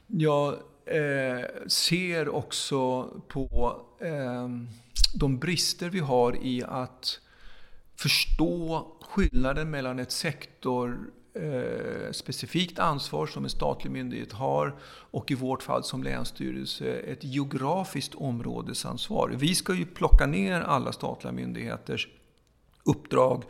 Jag 0.07 0.49
eh, 0.87 1.47
ser 1.67 2.29
också 2.29 3.09
på 3.29 3.81
eh, 4.01 4.49
de 5.15 5.39
brister 5.39 5.91
vi 5.91 6.01
har 6.01 6.37
i 6.47 6.63
att 6.69 7.21
förstå 8.03 8.87
skillnaden 9.01 9.71
mellan 9.71 9.99
ett 9.99 10.13
sektor 10.13 11.11
eh, 11.35 12.13
specifikt 12.13 12.79
ansvar 12.79 13.27
som 13.27 13.45
en 13.45 13.51
statlig 13.51 13.91
myndighet 13.91 14.33
har 14.33 14.77
och 15.11 15.31
i 15.31 15.35
vårt 15.35 15.63
fall 15.63 15.85
som 15.85 16.03
länsstyrelse 16.03 16.87
ett 16.87 17.25
geografiskt 17.25 18.15
områdesansvar. 18.15 19.35
Vi 19.39 19.55
ska 19.55 19.75
ju 19.75 19.87
plocka 19.87 20.27
ner 20.27 20.61
alla 20.61 20.93
statliga 20.93 21.33
myndigheters 21.33 22.09
uppdrag 22.85 23.45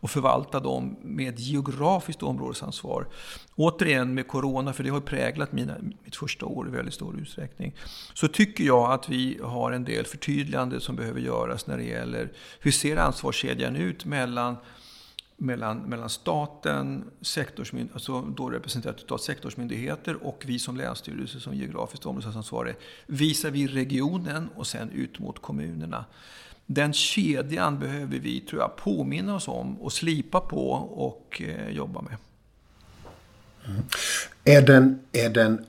och 0.00 0.10
förvalta 0.10 0.60
dem 0.60 0.96
med 1.02 1.34
ett 1.34 1.40
geografiskt 1.40 2.22
områdesansvar. 2.22 3.06
Återigen 3.54 4.14
med 4.14 4.28
Corona, 4.28 4.72
för 4.72 4.84
det 4.84 4.90
har 4.90 5.00
präglat 5.00 5.52
mina, 5.52 5.74
mitt 6.04 6.16
första 6.16 6.46
år 6.46 6.68
i 6.68 6.70
väldigt 6.70 6.94
stor 6.94 7.20
utsträckning, 7.20 7.74
så 8.14 8.28
tycker 8.28 8.64
jag 8.64 8.92
att 8.92 9.08
vi 9.08 9.40
har 9.42 9.72
en 9.72 9.84
del 9.84 10.06
förtydligande 10.06 10.80
som 10.80 10.96
behöver 10.96 11.20
göras 11.20 11.66
när 11.66 11.76
det 11.76 11.84
gäller 11.84 12.32
hur 12.60 12.70
ser 12.70 12.96
ansvarskedjan 12.96 13.76
ut 13.76 14.04
mellan 14.04 14.56
mellan, 15.40 15.78
mellan 15.78 16.10
staten, 16.10 17.10
sektorsmynd, 17.20 17.90
alltså 17.92 18.20
då 18.22 18.50
representerat 18.50 19.12
av 19.12 19.18
sektorsmyndigheter 19.18 20.26
och 20.26 20.42
vi 20.46 20.58
som 20.58 20.76
länsstyrelse 20.76 21.40
som 21.40 21.54
geografiskt 21.54 22.06
områdesansvarig 22.06 22.74
visar 23.06 23.50
vi 23.50 23.66
regionen 23.66 24.48
och 24.56 24.66
sen 24.66 24.90
ut 24.90 25.18
mot 25.18 25.42
kommunerna. 25.42 26.04
Den 26.70 26.92
kedjan 26.92 27.78
behöver 27.78 28.18
vi, 28.18 28.40
tror 28.40 28.60
jag, 28.62 28.76
påminna 28.76 29.34
oss 29.34 29.48
om 29.48 29.80
och 29.80 29.92
slipa 29.92 30.40
på 30.40 30.70
och 30.90 31.42
eh, 31.44 31.70
jobba 31.70 32.02
med. 32.02 32.16
Mm. 33.66 33.82
Är, 34.44 34.62
den, 34.62 35.00
är 35.12 35.30
den, 35.30 35.66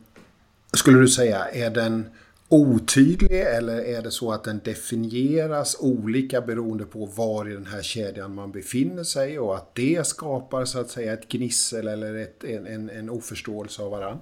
skulle 0.73 0.99
du 0.99 1.07
säga, 1.07 1.45
är 1.45 1.69
den 1.69 2.09
otydlig 2.49 3.41
eller 3.41 3.77
är 3.77 4.01
det 4.01 4.11
så 4.11 4.31
att 4.31 4.43
den 4.43 4.61
definieras 4.63 5.77
olika 5.79 6.41
beroende 6.41 6.85
på 6.85 7.05
var 7.05 7.49
i 7.49 7.53
den 7.53 7.65
här 7.65 7.81
kedjan 7.81 8.35
man 8.35 8.51
befinner 8.51 9.03
sig 9.03 9.39
och 9.39 9.55
att 9.55 9.75
det 9.75 10.07
skapar 10.07 10.65
så 10.65 10.79
att 10.79 10.89
säga 10.89 11.13
ett 11.13 11.27
gnissel 11.27 11.87
eller 11.87 12.15
ett, 12.15 12.43
en, 12.43 12.67
en, 12.67 12.89
en 12.89 13.09
oförståelse 13.09 13.81
av 13.81 13.91
varandra? 13.91 14.19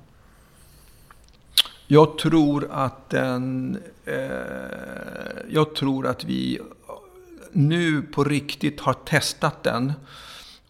Jag 1.90 2.18
tror 2.18 2.68
att 2.72 3.10
den... 3.10 3.78
Eh, 4.06 4.16
jag 5.50 5.76
tror 5.76 6.08
att 6.08 6.24
vi 6.24 6.60
nu 7.52 8.02
på 8.02 8.24
riktigt 8.24 8.80
har 8.80 8.94
testat 8.94 9.64
den 9.64 9.94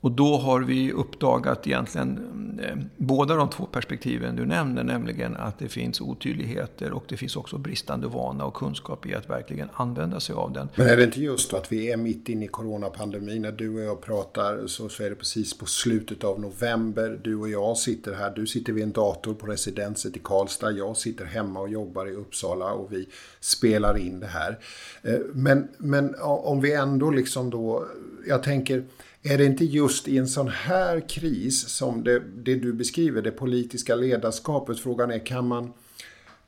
och 0.01 0.11
då 0.11 0.37
har 0.37 0.61
vi 0.61 0.91
uppdagat 0.91 1.67
egentligen 1.67 2.19
eh, 2.63 2.77
båda 2.97 3.35
de 3.35 3.49
två 3.49 3.65
perspektiven 3.65 4.35
du 4.35 4.45
nämner, 4.45 4.83
nämligen 4.83 5.35
att 5.35 5.59
det 5.59 5.69
finns 5.69 6.01
otydligheter 6.01 6.91
och 6.91 7.03
det 7.07 7.17
finns 7.17 7.35
också 7.35 7.57
bristande 7.57 8.07
vana 8.07 8.45
och 8.45 8.53
kunskap 8.53 9.05
i 9.05 9.15
att 9.15 9.29
verkligen 9.29 9.69
använda 9.73 10.19
sig 10.19 10.35
av 10.35 10.53
den. 10.53 10.69
Men 10.75 10.87
är 10.87 10.97
det 10.97 11.03
inte 11.03 11.21
just 11.21 11.53
att 11.53 11.71
vi 11.71 11.91
är 11.91 11.97
mitt 11.97 12.29
inne 12.29 12.45
i 12.45 12.47
coronapandemin? 12.47 13.41
När 13.41 13.51
du 13.51 13.75
och 13.75 13.81
jag 13.81 14.01
pratar 14.01 14.67
så, 14.67 14.89
så 14.89 15.03
är 15.03 15.09
det 15.09 15.15
precis 15.15 15.57
på 15.57 15.65
slutet 15.65 16.23
av 16.23 16.39
november. 16.39 17.19
Du 17.23 17.35
och 17.35 17.49
jag 17.49 17.77
sitter 17.77 18.13
här, 18.13 18.35
du 18.35 18.47
sitter 18.47 18.73
vid 18.73 18.83
en 18.83 18.91
dator 18.91 19.33
på 19.33 19.45
residenset 19.45 20.15
i 20.15 20.19
Karlstad, 20.23 20.71
jag 20.71 20.97
sitter 20.97 21.25
hemma 21.25 21.59
och 21.59 21.69
jobbar 21.69 22.07
i 22.07 22.11
Uppsala 22.11 22.71
och 22.71 22.93
vi 22.93 23.07
spelar 23.39 23.97
in 23.97 24.19
det 24.19 24.27
här. 24.27 24.59
Eh, 25.01 25.19
men, 25.33 25.67
men 25.77 26.15
om 26.21 26.61
vi 26.61 26.73
ändå 26.73 27.11
liksom 27.11 27.49
då, 27.49 27.85
jag 28.27 28.43
tänker 28.43 28.83
är 29.29 29.37
det 29.37 29.45
inte 29.45 29.65
just 29.65 30.07
i 30.07 30.17
en 30.17 30.27
sån 30.27 30.47
här 30.47 31.09
kris 31.09 31.69
som 31.69 32.03
det, 32.03 32.19
det 32.19 32.55
du 32.55 32.73
beskriver, 32.73 33.21
det 33.21 33.31
politiska 33.31 33.95
ledarskapet, 33.95 34.79
frågan 34.79 35.11
är 35.11 35.25
kan 35.25 35.47
man, 35.47 35.73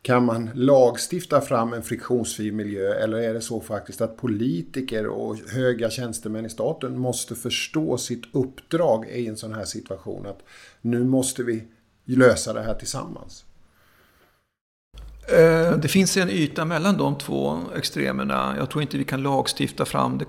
kan 0.02 0.26
man 0.26 0.50
lagstifta 0.54 1.42
fram 1.42 1.74
en 1.74 1.84
friktionsfri 1.84 2.52
miljö 2.52 2.94
eller 2.94 3.18
är 3.18 3.34
det 3.34 3.42
så 3.42 3.62
faktiskt 3.62 4.02
att 4.02 4.18
politiker 4.18 5.08
och 5.08 5.38
höga 5.38 5.90
tjänstemän 5.90 6.46
i 6.46 6.50
staten 6.50 7.00
måste 7.00 7.36
förstå 7.36 7.98
sitt 7.98 8.24
uppdrag 8.32 9.10
i 9.10 9.28
en 9.28 9.38
sån 9.38 9.54
här 9.54 9.66
situation? 9.66 10.26
Att 10.26 10.44
nu 10.82 11.04
måste 11.04 11.44
vi 11.44 11.64
lösa 12.06 12.54
det 12.54 12.62
här 12.62 12.74
tillsammans. 12.74 13.46
Eh, 15.28 15.78
det 15.78 15.88
finns 15.88 16.18
en 16.18 16.30
yta 16.30 16.66
mellan 16.66 16.98
de 16.98 17.18
två 17.18 17.60
extremerna. 17.76 18.56
Jag 18.58 18.70
tror 18.70 18.82
inte 18.82 18.98
vi 18.98 19.04
kan 19.04 19.24
lagstifta 19.24 19.86
fram 19.86 20.18
det 20.18 20.26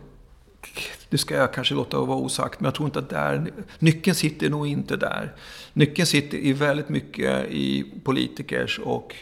det 1.09 1.19
ska 1.19 1.35
jag 1.35 1.53
kanske 1.53 1.75
låta 1.75 2.01
vara 2.01 2.19
osagt, 2.19 2.61
men 2.61 2.65
jag 2.65 2.75
tror 2.75 2.87
inte 2.87 2.99
att 2.99 3.11
där, 3.11 3.53
nyckeln 3.79 4.15
sitter 4.15 4.51
nog 4.51 4.67
inte 4.67 4.97
där. 4.97 5.33
Nyckeln 5.73 6.07
sitter 6.07 6.39
i 6.39 6.53
väldigt 6.53 6.89
mycket 6.89 7.51
i 7.51 7.93
politikers 8.05 8.79
och 8.79 9.15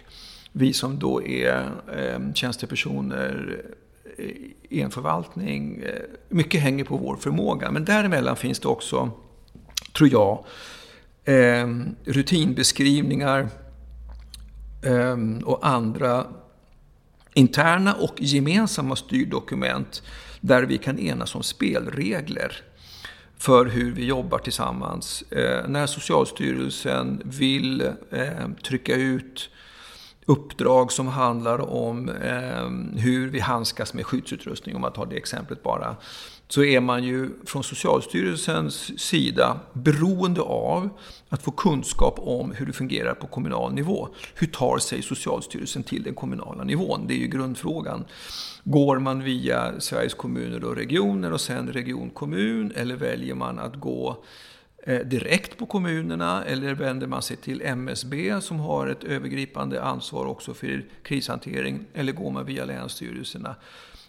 vi 0.52 0.73
som 0.73 0.99
då 0.99 1.23
är 1.23 1.71
eh, 1.97 2.33
tjänstepersoner 2.35 3.61
eh, 4.18 4.25
i 4.68 4.80
en 4.80 4.90
förvaltning. 4.90 5.83
Eh, 5.83 5.92
mycket 6.28 6.61
hänger 6.61 6.85
på 6.85 6.97
vår 6.97 7.16
förmåga, 7.16 7.71
men 7.71 7.85
däremellan 7.85 8.37
finns 8.37 8.61
det 8.61 8.68
också, 8.68 9.11
tror 9.97 10.09
jag, 10.09 10.45
eh, 11.25 11.68
rutinbeskrivningar 12.04 13.49
eh, 14.83 15.16
och 15.45 15.66
andra 15.66 16.26
interna 17.38 17.95
och 17.95 18.14
gemensamma 18.18 18.97
styrdokument 18.97 20.02
där 20.40 20.62
vi 20.62 20.78
kan 20.78 20.99
enas 20.99 21.35
om 21.35 21.42
spelregler 21.42 22.62
för 23.38 23.66
hur 23.66 23.92
vi 23.92 24.04
jobbar 24.04 24.38
tillsammans. 24.38 25.23
Eh, 25.23 25.68
när 25.68 25.87
Socialstyrelsen 25.87 27.23
vill 27.25 27.80
eh, 28.11 28.49
trycka 28.64 28.95
ut 28.95 29.50
uppdrag 30.26 30.92
som 30.92 31.07
handlar 31.07 31.71
om 31.71 32.09
eh, 32.09 33.00
hur 33.02 33.28
vi 33.28 33.40
handskas 33.40 33.95
med 33.95 34.07
skyddsutrustning, 34.07 34.75
om 34.75 34.80
man 34.80 34.92
tar 34.92 35.07
det 35.07 35.16
exemplet 35.16 35.62
bara, 35.62 35.97
så 36.49 36.64
är 36.64 36.81
man 36.81 37.05
ju 37.05 37.31
från 37.45 37.64
Socialstyrelsens 37.64 39.00
sida 39.00 39.61
beroende 39.73 40.40
av 40.40 40.88
att 41.28 41.43
få 41.43 41.50
kunskap 41.50 42.19
om 42.19 42.52
hur 42.52 42.67
det 42.67 42.73
fungerar 42.73 43.14
på 43.14 43.26
kommunal 43.26 43.75
nivå. 43.75 44.09
Hur 44.35 44.47
tar 44.47 44.78
sig 44.78 45.02
Socialstyrelsen 45.02 45.83
till 45.83 46.02
den 46.02 46.14
kommunala 46.14 46.64
nivån? 46.64 47.07
Det 47.07 47.14
är 47.14 47.19
ju 47.19 47.26
grundfrågan. 47.26 48.05
Går 48.64 48.99
man 48.99 49.23
via 49.23 49.81
Sveriges 49.81 50.14
kommuner 50.14 50.64
och 50.64 50.76
regioner 50.76 51.33
och 51.33 51.40
sen 51.40 51.73
regionkommun 51.73 52.73
eller 52.76 52.97
väljer 52.97 53.35
man 53.35 53.59
att 53.59 53.76
gå 53.76 54.25
eh, 54.83 54.99
direkt 54.99 55.59
på 55.59 55.67
kommunerna 55.67 56.45
eller 56.45 56.75
vänder 56.75 57.07
man 57.07 57.23
sig 57.23 57.37
till 57.37 57.62
MSB 57.62 58.40
som 58.40 58.61
har 58.61 58.87
ett 58.87 59.05
övergripande 59.05 59.83
ansvar 59.83 60.26
också 60.26 60.55
för 60.55 60.85
krishantering 61.02 61.85
eller 61.95 62.12
går 62.12 62.31
man 62.31 62.47
via 62.47 62.64
länsstyrelserna? 62.64 63.57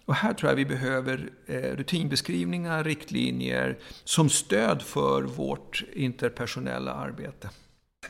Och 0.09 0.15
här 0.15 0.33
tror 0.33 0.51
jag 0.51 0.55
vi 0.55 0.65
behöver 0.65 1.29
eh, 1.45 1.55
rutinbeskrivningar, 1.55 2.83
riktlinjer 2.83 3.77
som 4.03 4.29
stöd 4.29 4.81
för 4.81 5.23
vårt 5.23 5.83
interpersonella 5.93 6.93
arbete. 6.93 7.49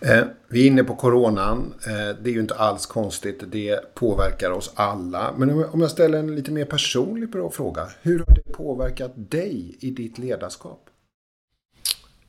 Eh, 0.01 0.23
vi 0.47 0.63
är 0.63 0.67
inne 0.67 0.83
på 0.83 0.95
coronan. 0.95 1.73
Eh, 1.87 2.21
det 2.21 2.29
är 2.29 2.33
ju 2.33 2.39
inte 2.39 2.55
alls 2.55 2.85
konstigt. 2.85 3.43
Det 3.51 3.95
påverkar 3.95 4.51
oss 4.51 4.71
alla. 4.75 5.33
Men 5.37 5.63
om 5.63 5.81
jag 5.81 5.91
ställer 5.91 6.19
en 6.19 6.35
lite 6.35 6.51
mer 6.51 6.65
personlig 6.65 7.31
fråga. 7.31 7.87
Hur 8.01 8.19
har 8.19 8.35
det 8.35 8.53
påverkat 8.53 9.11
dig 9.15 9.77
i 9.79 9.91
ditt 9.91 10.17
ledarskap? 10.17 10.89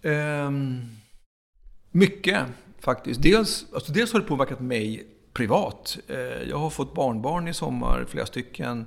Um, 0.02 0.88
mycket 1.90 2.46
faktiskt. 2.78 3.22
Dels, 3.22 3.66
alltså 3.74 3.92
dels 3.92 4.12
har 4.12 4.20
det 4.20 4.26
påverkat 4.26 4.60
mig 4.60 5.06
privat. 5.32 5.98
Jag 6.48 6.58
har 6.58 6.70
fått 6.70 6.94
barnbarn 6.94 7.48
i 7.48 7.54
sommar, 7.54 8.06
flera 8.08 8.26
stycken. 8.26 8.86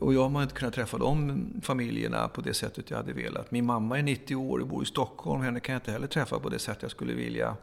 Och 0.00 0.14
jag 0.14 0.28
har 0.28 0.42
inte 0.42 0.54
kunnat 0.54 0.74
träffa 0.74 0.98
de 0.98 1.46
familjerna 1.62 2.28
på 2.28 2.40
det 2.40 2.54
sättet 2.54 2.90
jag 2.90 2.96
hade 2.96 3.12
velat. 3.12 3.50
Min 3.50 3.66
mamma 3.66 3.98
är 3.98 4.02
90 4.02 4.36
år 4.36 4.58
och 4.58 4.66
bor 4.66 4.82
i 4.82 4.86
Stockholm. 4.86 5.42
Henne 5.42 5.60
kan 5.60 5.72
jag 5.72 5.80
inte 5.80 5.92
heller 5.92 6.06
träffa 6.06 6.38
på 6.38 6.48
det 6.48 6.58
sätt 6.58 6.78
jag 6.80 6.90
skulle 6.90 7.12
vilja. 7.12 7.56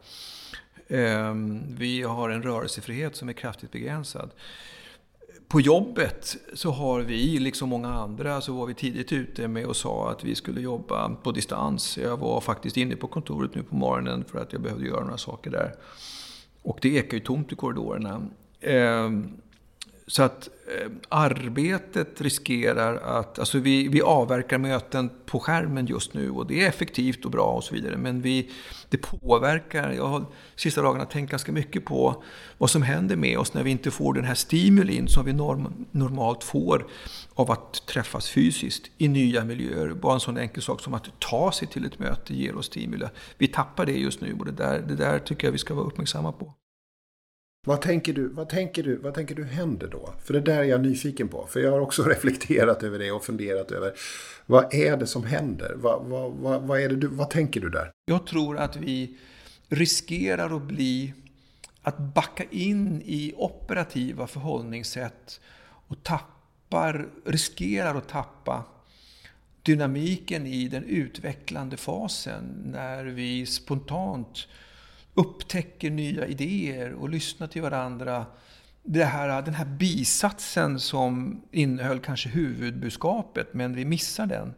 Ehm, 0.88 1.62
vi 1.78 2.02
har 2.02 2.30
en 2.30 2.42
rörelsefrihet 2.42 3.16
som 3.16 3.28
är 3.28 3.32
kraftigt 3.32 3.72
begränsad. 3.72 4.30
på 5.48 5.60
jobbet 5.60 6.36
så 6.54 6.70
har 6.70 7.00
vi, 7.00 7.38
liksom 7.38 7.68
många 7.68 7.88
andra, 7.88 8.40
så 8.40 8.52
var 8.52 8.66
vi 8.66 8.74
tidigt 8.74 9.12
ute 9.12 9.48
med 9.48 9.66
och 9.66 9.76
sa 9.76 10.10
att 10.10 10.24
vi 10.24 10.34
skulle 10.34 10.60
jobba 10.60 11.08
på 11.08 11.32
distans. 11.32 11.98
Jag 11.98 12.16
var 12.16 12.40
faktiskt 12.40 12.76
inne 12.76 12.96
på 12.96 13.06
kontoret 13.06 13.54
nu 13.54 13.62
på 13.62 13.74
morgonen 13.76 14.24
för 14.24 14.38
att 14.38 14.52
jag 14.52 14.62
behövde 14.62 14.86
göra 14.86 15.04
några 15.04 15.18
saker 15.18 15.50
där. 15.50 15.74
Och 16.62 16.78
det 16.82 16.88
ekar 16.88 17.14
ju 17.14 17.20
tomt 17.20 17.52
i 17.52 17.54
korridorerna. 17.54 18.28
Ehm, 18.60 19.36
så 20.06 20.22
att 20.22 20.48
eh, 20.48 20.90
arbetet 21.08 22.20
riskerar 22.20 22.96
att, 22.96 23.38
alltså 23.38 23.58
vi, 23.58 23.88
vi 23.88 24.02
avverkar 24.02 24.58
möten 24.58 25.10
på 25.26 25.40
skärmen 25.40 25.86
just 25.86 26.14
nu 26.14 26.30
och 26.30 26.46
det 26.46 26.64
är 26.64 26.68
effektivt 26.68 27.24
och 27.24 27.30
bra 27.30 27.46
och 27.46 27.64
så 27.64 27.74
vidare. 27.74 27.96
Men 27.96 28.20
vi, 28.20 28.50
det 28.88 28.96
påverkar, 28.96 29.90
jag 29.90 30.06
har 30.06 30.24
sista 30.56 30.82
dagarna 30.82 31.04
tänkt 31.04 31.30
ganska 31.30 31.52
mycket 31.52 31.84
på 31.84 32.22
vad 32.58 32.70
som 32.70 32.82
händer 32.82 33.16
med 33.16 33.38
oss 33.38 33.54
när 33.54 33.62
vi 33.62 33.70
inte 33.70 33.90
får 33.90 34.14
den 34.14 34.24
här 34.24 34.34
stimulin 34.34 35.08
som 35.08 35.24
vi 35.24 35.32
norm, 35.32 35.86
normalt 35.90 36.44
får 36.44 36.86
av 37.34 37.50
att 37.50 37.86
träffas 37.86 38.28
fysiskt 38.28 38.90
i 38.98 39.08
nya 39.08 39.44
miljöer. 39.44 39.94
Bara 39.94 40.14
en 40.14 40.20
sån 40.20 40.38
enkel 40.38 40.62
sak 40.62 40.80
som 40.80 40.94
att 40.94 41.20
ta 41.20 41.52
sig 41.52 41.68
till 41.68 41.84
ett 41.84 41.98
möte 41.98 42.34
ger 42.34 42.56
oss 42.56 42.66
stimuli. 42.66 43.06
Vi 43.38 43.48
tappar 43.48 43.86
det 43.86 43.92
just 43.92 44.20
nu 44.20 44.36
och 44.38 44.44
det 44.44 44.52
där, 44.52 44.84
det 44.88 44.94
där 44.94 45.18
tycker 45.18 45.46
jag 45.46 45.52
vi 45.52 45.58
ska 45.58 45.74
vara 45.74 45.86
uppmärksamma 45.86 46.32
på. 46.32 46.54
Vad 47.66 47.80
tänker, 47.80 48.12
du, 48.12 48.28
vad, 48.28 48.48
tänker 48.48 48.82
du, 48.82 48.96
vad 48.96 49.14
tänker 49.14 49.34
du 49.34 49.44
händer 49.44 49.88
då? 49.88 50.14
För 50.24 50.34
det 50.34 50.40
där 50.40 50.58
är 50.58 50.64
jag 50.64 50.80
nyfiken 50.80 51.28
på. 51.28 51.46
För 51.46 51.60
jag 51.60 51.70
har 51.70 51.80
också 51.80 52.02
reflekterat 52.08 52.82
över 52.82 52.98
det 52.98 53.12
och 53.12 53.24
funderat 53.24 53.70
över 53.70 53.92
vad 54.46 54.74
är 54.74 54.96
det 54.96 55.06
som 55.06 55.24
händer? 55.24 55.74
Vad, 55.76 56.04
vad, 56.04 56.32
vad, 56.32 56.62
vad, 56.62 56.80
är 56.80 56.88
det 56.88 56.96
du, 56.96 57.06
vad 57.06 57.30
tänker 57.30 57.60
du 57.60 57.70
där? 57.70 57.90
Jag 58.06 58.26
tror 58.26 58.58
att 58.58 58.76
vi 58.76 59.16
riskerar 59.68 60.56
att 60.56 60.62
bli 60.62 61.14
att 61.82 61.98
backa 61.98 62.44
in 62.50 63.02
i 63.04 63.34
operativa 63.36 64.26
förhållningssätt 64.26 65.40
och 65.88 66.02
tappar, 66.02 67.08
riskerar 67.24 67.94
att 67.94 68.08
tappa 68.08 68.64
dynamiken 69.62 70.46
i 70.46 70.68
den 70.68 70.84
utvecklande 70.84 71.76
fasen 71.76 72.62
när 72.64 73.04
vi 73.04 73.46
spontant 73.46 74.48
upptäcker 75.14 75.90
nya 75.90 76.26
idéer 76.26 76.92
och 76.92 77.08
lyssnar 77.08 77.46
till 77.46 77.62
varandra. 77.62 78.26
Det 78.82 79.04
här, 79.04 79.42
den 79.42 79.54
här 79.54 79.64
bisatsen 79.64 80.80
som 80.80 81.42
innehöll 81.50 82.00
kanske 82.00 82.28
huvudbudskapet, 82.28 83.54
men 83.54 83.74
vi 83.74 83.84
missar 83.84 84.26
den. 84.26 84.54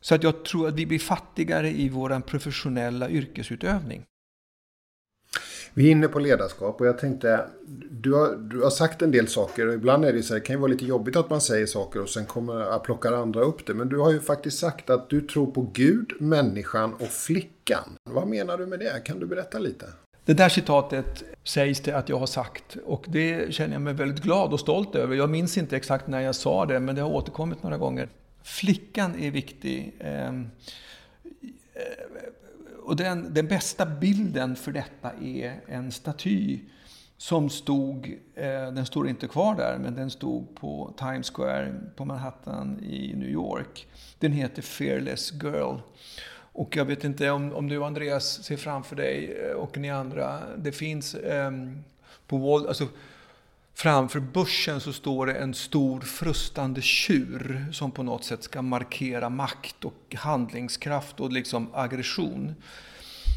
Så 0.00 0.14
att 0.14 0.22
jag 0.22 0.44
tror 0.44 0.68
att 0.68 0.74
vi 0.74 0.86
blir 0.86 0.98
fattigare 0.98 1.70
i 1.70 1.88
vår 1.88 2.20
professionella 2.20 3.10
yrkesutövning. 3.10 4.04
Vi 5.74 5.86
är 5.86 5.90
inne 5.90 6.08
på 6.08 6.18
ledarskap 6.18 6.80
och 6.80 6.86
jag 6.86 6.98
tänkte, 6.98 7.46
du 7.90 8.12
har, 8.12 8.36
du 8.36 8.62
har 8.62 8.70
sagt 8.70 9.02
en 9.02 9.10
del 9.10 9.28
saker 9.28 9.66
och 9.66 9.74
ibland 9.74 10.04
är 10.04 10.12
det 10.12 10.22
så 10.22 10.34
här, 10.34 10.40
det 10.40 10.46
kan 10.46 10.56
ju 10.56 10.60
vara 10.60 10.70
lite 10.70 10.84
jobbigt 10.84 11.16
att 11.16 11.30
man 11.30 11.40
säger 11.40 11.66
saker 11.66 12.02
och 12.02 12.08
sen 12.08 12.26
kommer, 12.26 12.78
plockar 12.78 13.12
andra 13.12 13.40
upp 13.40 13.66
det. 13.66 13.74
Men 13.74 13.88
du 13.88 13.98
har 13.98 14.12
ju 14.12 14.20
faktiskt 14.20 14.58
sagt 14.58 14.90
att 14.90 15.10
du 15.10 15.20
tror 15.20 15.46
på 15.46 15.70
Gud, 15.72 16.12
människan 16.18 16.94
och 16.94 17.08
flickan. 17.08 17.96
Vad 18.10 18.28
menar 18.28 18.58
du 18.58 18.66
med 18.66 18.78
det? 18.78 19.04
Kan 19.04 19.20
du 19.20 19.26
berätta 19.26 19.58
lite? 19.58 19.86
Det 20.24 20.34
där 20.34 20.48
citatet 20.48 21.24
sägs 21.44 21.80
det 21.80 21.92
att 21.92 22.08
jag 22.08 22.18
har 22.18 22.26
sagt 22.26 22.76
och 22.84 23.04
det 23.08 23.54
känner 23.54 23.72
jag 23.72 23.82
mig 23.82 23.94
väldigt 23.94 24.22
glad 24.22 24.52
och 24.52 24.60
stolt 24.60 24.94
över. 24.94 25.16
Jag 25.16 25.30
minns 25.30 25.58
inte 25.58 25.76
exakt 25.76 26.06
när 26.06 26.20
jag 26.20 26.34
sa 26.34 26.66
det, 26.66 26.80
men 26.80 26.94
det 26.94 27.00
har 27.00 27.10
återkommit 27.10 27.62
några 27.62 27.78
gånger. 27.78 28.08
Flickan 28.42 29.20
är 29.20 29.30
viktig. 29.30 29.94
Ehm, 30.00 30.46
eh, 31.74 31.82
och 32.88 32.96
den, 32.96 33.34
den 33.34 33.46
bästa 33.46 33.86
bilden 33.86 34.56
för 34.56 34.72
detta 34.72 35.12
är 35.22 35.60
en 35.66 35.92
staty 35.92 36.58
som 37.16 37.50
stod, 37.50 38.18
eh, 38.34 38.72
den 38.72 38.86
står 38.86 39.08
inte 39.08 39.26
kvar 39.26 39.54
där, 39.54 39.78
men 39.78 39.94
den 39.94 40.10
stod 40.10 40.54
på 40.54 40.94
Times 40.98 41.30
Square 41.30 41.74
på 41.96 42.04
Manhattan 42.04 42.80
i 42.82 43.14
New 43.16 43.28
York. 43.28 43.86
Den 44.18 44.32
heter 44.32 44.62
Fearless 44.62 45.32
Girl. 45.32 45.76
Och 46.30 46.76
jag 46.76 46.84
vet 46.84 47.04
inte 47.04 47.30
om, 47.30 47.52
om 47.52 47.68
du 47.68 47.84
Andreas 47.84 48.44
ser 48.44 48.56
framför 48.56 48.96
dig 48.96 49.36
eh, 49.42 49.56
och 49.56 49.78
ni 49.78 49.90
andra, 49.90 50.40
det 50.56 50.72
finns 50.72 51.14
eh, 51.14 51.52
på 52.26 52.36
Wall, 52.36 52.66
alltså 52.66 52.88
Framför 53.80 54.20
börsen 54.20 54.80
så 54.80 54.92
står 54.92 55.26
det 55.26 55.32
en 55.32 55.54
stor 55.54 56.00
frustande 56.00 56.82
tjur 56.82 57.66
som 57.72 57.90
på 57.90 58.02
något 58.02 58.24
sätt 58.24 58.42
ska 58.42 58.62
markera 58.62 59.28
makt 59.28 59.84
och 59.84 60.14
handlingskraft 60.14 61.20
och 61.20 61.32
liksom 61.32 61.68
aggression. 61.74 62.54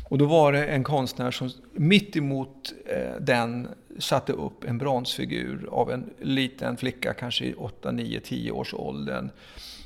Och 0.10 0.18
då 0.18 0.26
var 0.26 0.52
det 0.52 0.66
en 0.66 0.84
konstnär 0.84 1.32
som 1.32 1.52
mitt 1.74 2.16
emot 2.16 2.74
eh, 2.86 3.16
den 3.20 3.68
satte 4.00 4.34
upp 4.34 4.64
en 4.64 4.78
bronsfigur 4.78 5.70
av 5.72 5.92
en 5.92 6.14
liten 6.22 6.78
flicka, 6.78 7.14
kanske 7.14 7.46
i 7.46 7.54
8, 7.54 7.92
9, 7.92 8.20
10 8.20 8.52
års 8.52 8.74
åldern, 8.74 9.30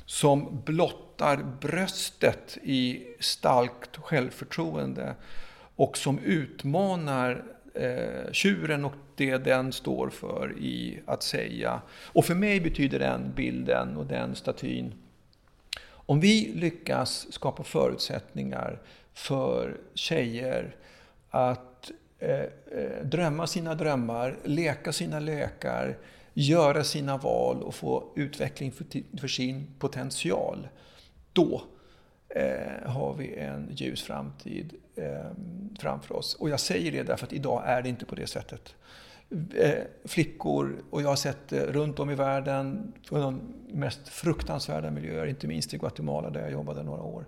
som 0.06 0.62
blottar 0.64 1.44
bröstet 1.60 2.58
i 2.62 3.02
starkt 3.20 3.96
självförtroende 3.96 5.14
och 5.76 5.96
som 5.96 6.18
utmanar 6.18 7.55
eh, 7.76 8.32
tjuren 8.32 8.84
och 8.84 8.92
det 9.16 9.36
den 9.36 9.72
står 9.72 10.10
för 10.10 10.54
i 10.58 11.00
att 11.06 11.22
säga. 11.22 11.80
Och 12.12 12.24
för 12.24 12.34
mig 12.34 12.60
betyder 12.60 12.98
den 12.98 13.32
bilden 13.36 13.96
och 13.96 14.06
den 14.06 14.34
statyn 14.34 14.94
om 16.06 16.20
vi 16.20 16.52
lyckas 16.54 17.32
skapa 17.32 17.62
förutsättningar 17.62 18.82
för 19.14 19.80
tjejer 19.94 20.76
att 21.30 21.90
eh, 22.18 22.40
eh 22.40 23.04
drömma 23.04 23.46
sina 23.46 23.74
drömmar, 23.74 24.38
leka 24.44 24.92
sina 24.92 25.20
lekar, 25.20 25.98
göra 26.34 26.84
sina 26.84 27.16
val 27.16 27.62
och 27.62 27.74
få 27.74 28.12
utveckling 28.16 28.72
för, 28.72 28.86
för 29.20 29.28
sin 29.28 29.74
potential. 29.78 30.68
Då 31.32 31.62
eh, 32.36 32.90
har 32.90 33.14
vi 33.14 33.34
en 33.34 33.70
ljus 33.76 34.02
framtid 34.02 34.74
eh, 34.96 35.30
framför 35.78 36.16
oss. 36.16 36.34
Och 36.34 36.50
jag 36.50 36.60
säger 36.60 36.92
det 36.92 37.02
därför 37.02 37.26
att 37.26 37.32
idag 37.32 37.62
är 37.66 37.82
det 37.82 37.88
inte 37.88 38.04
på 38.04 38.14
det 38.14 38.26
sättet. 38.26 38.74
Eh, 39.54 39.84
flickor, 40.04 40.76
och 40.90 41.02
jag 41.02 41.08
har 41.08 41.16
sett 41.16 41.48
det 41.48 41.66
runt 41.66 41.98
om 41.98 42.10
i 42.10 42.14
världen, 42.14 42.92
från 43.04 43.20
de 43.20 43.40
mest 43.78 44.08
fruktansvärda 44.08 44.90
miljöer, 44.90 45.26
inte 45.26 45.46
minst 45.46 45.74
i 45.74 45.78
Guatemala 45.78 46.30
där 46.30 46.40
jag 46.40 46.52
jobbade 46.52 46.82
några 46.82 47.02
år. 47.02 47.26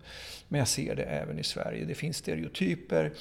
Men 0.49 0.59
jag 0.59 0.69
ser 0.69 0.95
det 0.95 1.03
även 1.03 1.39
i 1.39 1.45
Sverige. 1.45 1.85
Det 1.85 1.95
finns 1.95 2.17
stereotyper, 2.17 3.13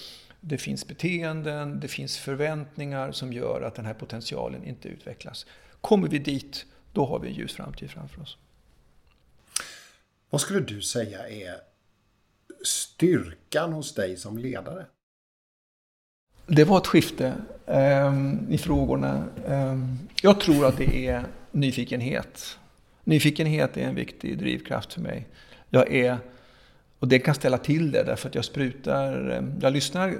det 0.41 0.57
finns 0.57 0.87
beteenden, 0.87 1.79
det 1.79 1.87
finns 1.87 2.17
förväntningar 2.17 3.11
som 3.11 3.33
gör 3.33 3.61
att 3.61 3.75
den 3.75 3.85
här 3.85 3.93
potentialen 3.93 4.63
inte 4.63 4.87
utvecklas. 4.87 5.45
Kommer 5.81 6.07
vi 6.07 6.19
dit, 6.19 6.65
då 6.93 7.05
har 7.05 7.19
vi 7.19 7.27
en 7.27 7.33
ljus 7.33 7.53
framtid 7.53 7.91
framför 7.91 8.21
oss. 8.21 8.37
Vad 10.29 10.41
skulle 10.41 10.59
du 10.59 10.81
säga 10.81 11.29
är 11.29 11.66
styrkan 12.63 13.73
hos 13.73 13.93
dig 13.93 14.17
som 14.17 14.37
ledare? 14.37 14.85
Det 16.47 16.63
var 16.63 16.77
ett 16.77 16.87
skifte 16.87 17.33
eh, 17.65 18.13
i 18.49 18.57
frågorna. 18.57 19.23
Eh, 19.47 19.77
jag 20.21 20.39
tror 20.39 20.65
att 20.65 20.77
det 20.77 21.07
är 21.07 21.23
nyfikenhet. 21.51 22.57
Nyfikenhet 23.03 23.77
är 23.77 23.81
en 23.81 23.95
viktig 23.95 24.37
drivkraft 24.37 24.93
för 24.93 25.01
mig. 25.01 25.27
Jag 25.69 25.93
är, 25.93 26.17
och 26.99 27.07
det 27.07 27.19
kan 27.19 27.35
ställa 27.35 27.57
till 27.57 27.91
det 27.91 28.03
därför 28.03 28.29
att 28.29 28.35
jag 28.35 28.45
sprutar, 28.45 29.29
ehm, 29.29 29.53
jag 29.61 29.73
lyssnar, 29.73 30.13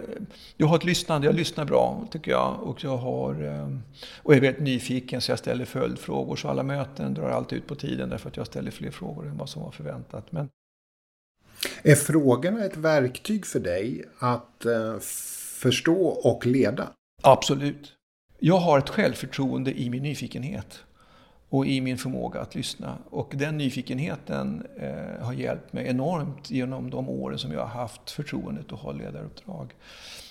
jag 0.57 0.67
har 0.67 0.75
ett 0.75 0.85
lyssnande, 0.85 1.27
jag 1.27 1.35
lyssnar 1.35 1.65
bra 1.65 2.07
tycker 2.11 2.31
jag. 2.31 2.63
Och 2.63 2.83
jag 2.83 2.97
har, 2.97 3.43
ehm, 3.43 3.81
och 4.23 4.35
är 4.35 4.41
väldigt 4.41 4.63
nyfiken 4.63 5.21
så 5.21 5.31
jag 5.31 5.39
ställer 5.39 5.65
följdfrågor. 5.65 6.35
Så 6.35 6.47
alla 6.47 6.63
möten 6.63 7.13
drar 7.13 7.29
alltid 7.29 7.57
ut 7.57 7.67
på 7.67 7.75
tiden 7.75 8.09
därför 8.09 8.29
att 8.29 8.37
jag 8.37 8.47
ställer 8.47 8.71
fler 8.71 8.91
frågor 8.91 9.27
än 9.27 9.37
vad 9.37 9.49
som 9.49 9.61
var 9.61 9.71
förväntat. 9.71 10.31
Men... 10.31 10.49
Är 11.83 11.95
frågorna 11.95 12.65
ett 12.65 12.77
verktyg 12.77 13.45
för 13.45 13.59
dig 13.59 14.03
att 14.19 14.65
uh, 14.65 14.99
förstå 15.59 16.07
och 16.07 16.45
leda? 16.45 16.89
Absolut. 17.23 17.93
Jag 18.39 18.57
har 18.57 18.79
ett 18.79 18.89
självförtroende 18.89 19.79
i 19.79 19.89
min 19.89 20.03
nyfikenhet 20.03 20.83
och 21.49 21.65
i 21.65 21.81
min 21.81 21.97
förmåga 21.97 22.39
att 22.39 22.55
lyssna. 22.55 22.97
Och 23.09 23.31
den 23.35 23.57
nyfikenheten 23.57 24.67
eh, 24.79 25.25
har 25.25 25.33
hjälpt 25.33 25.73
mig 25.73 25.87
enormt 25.87 26.51
genom 26.51 26.89
de 26.89 27.09
åren 27.09 27.39
som 27.39 27.51
jag 27.51 27.59
har 27.59 27.81
haft 27.81 28.11
förtroendet 28.11 28.73
att 28.73 28.79
ha 28.79 28.91
ledaruppdrag. 28.91 29.75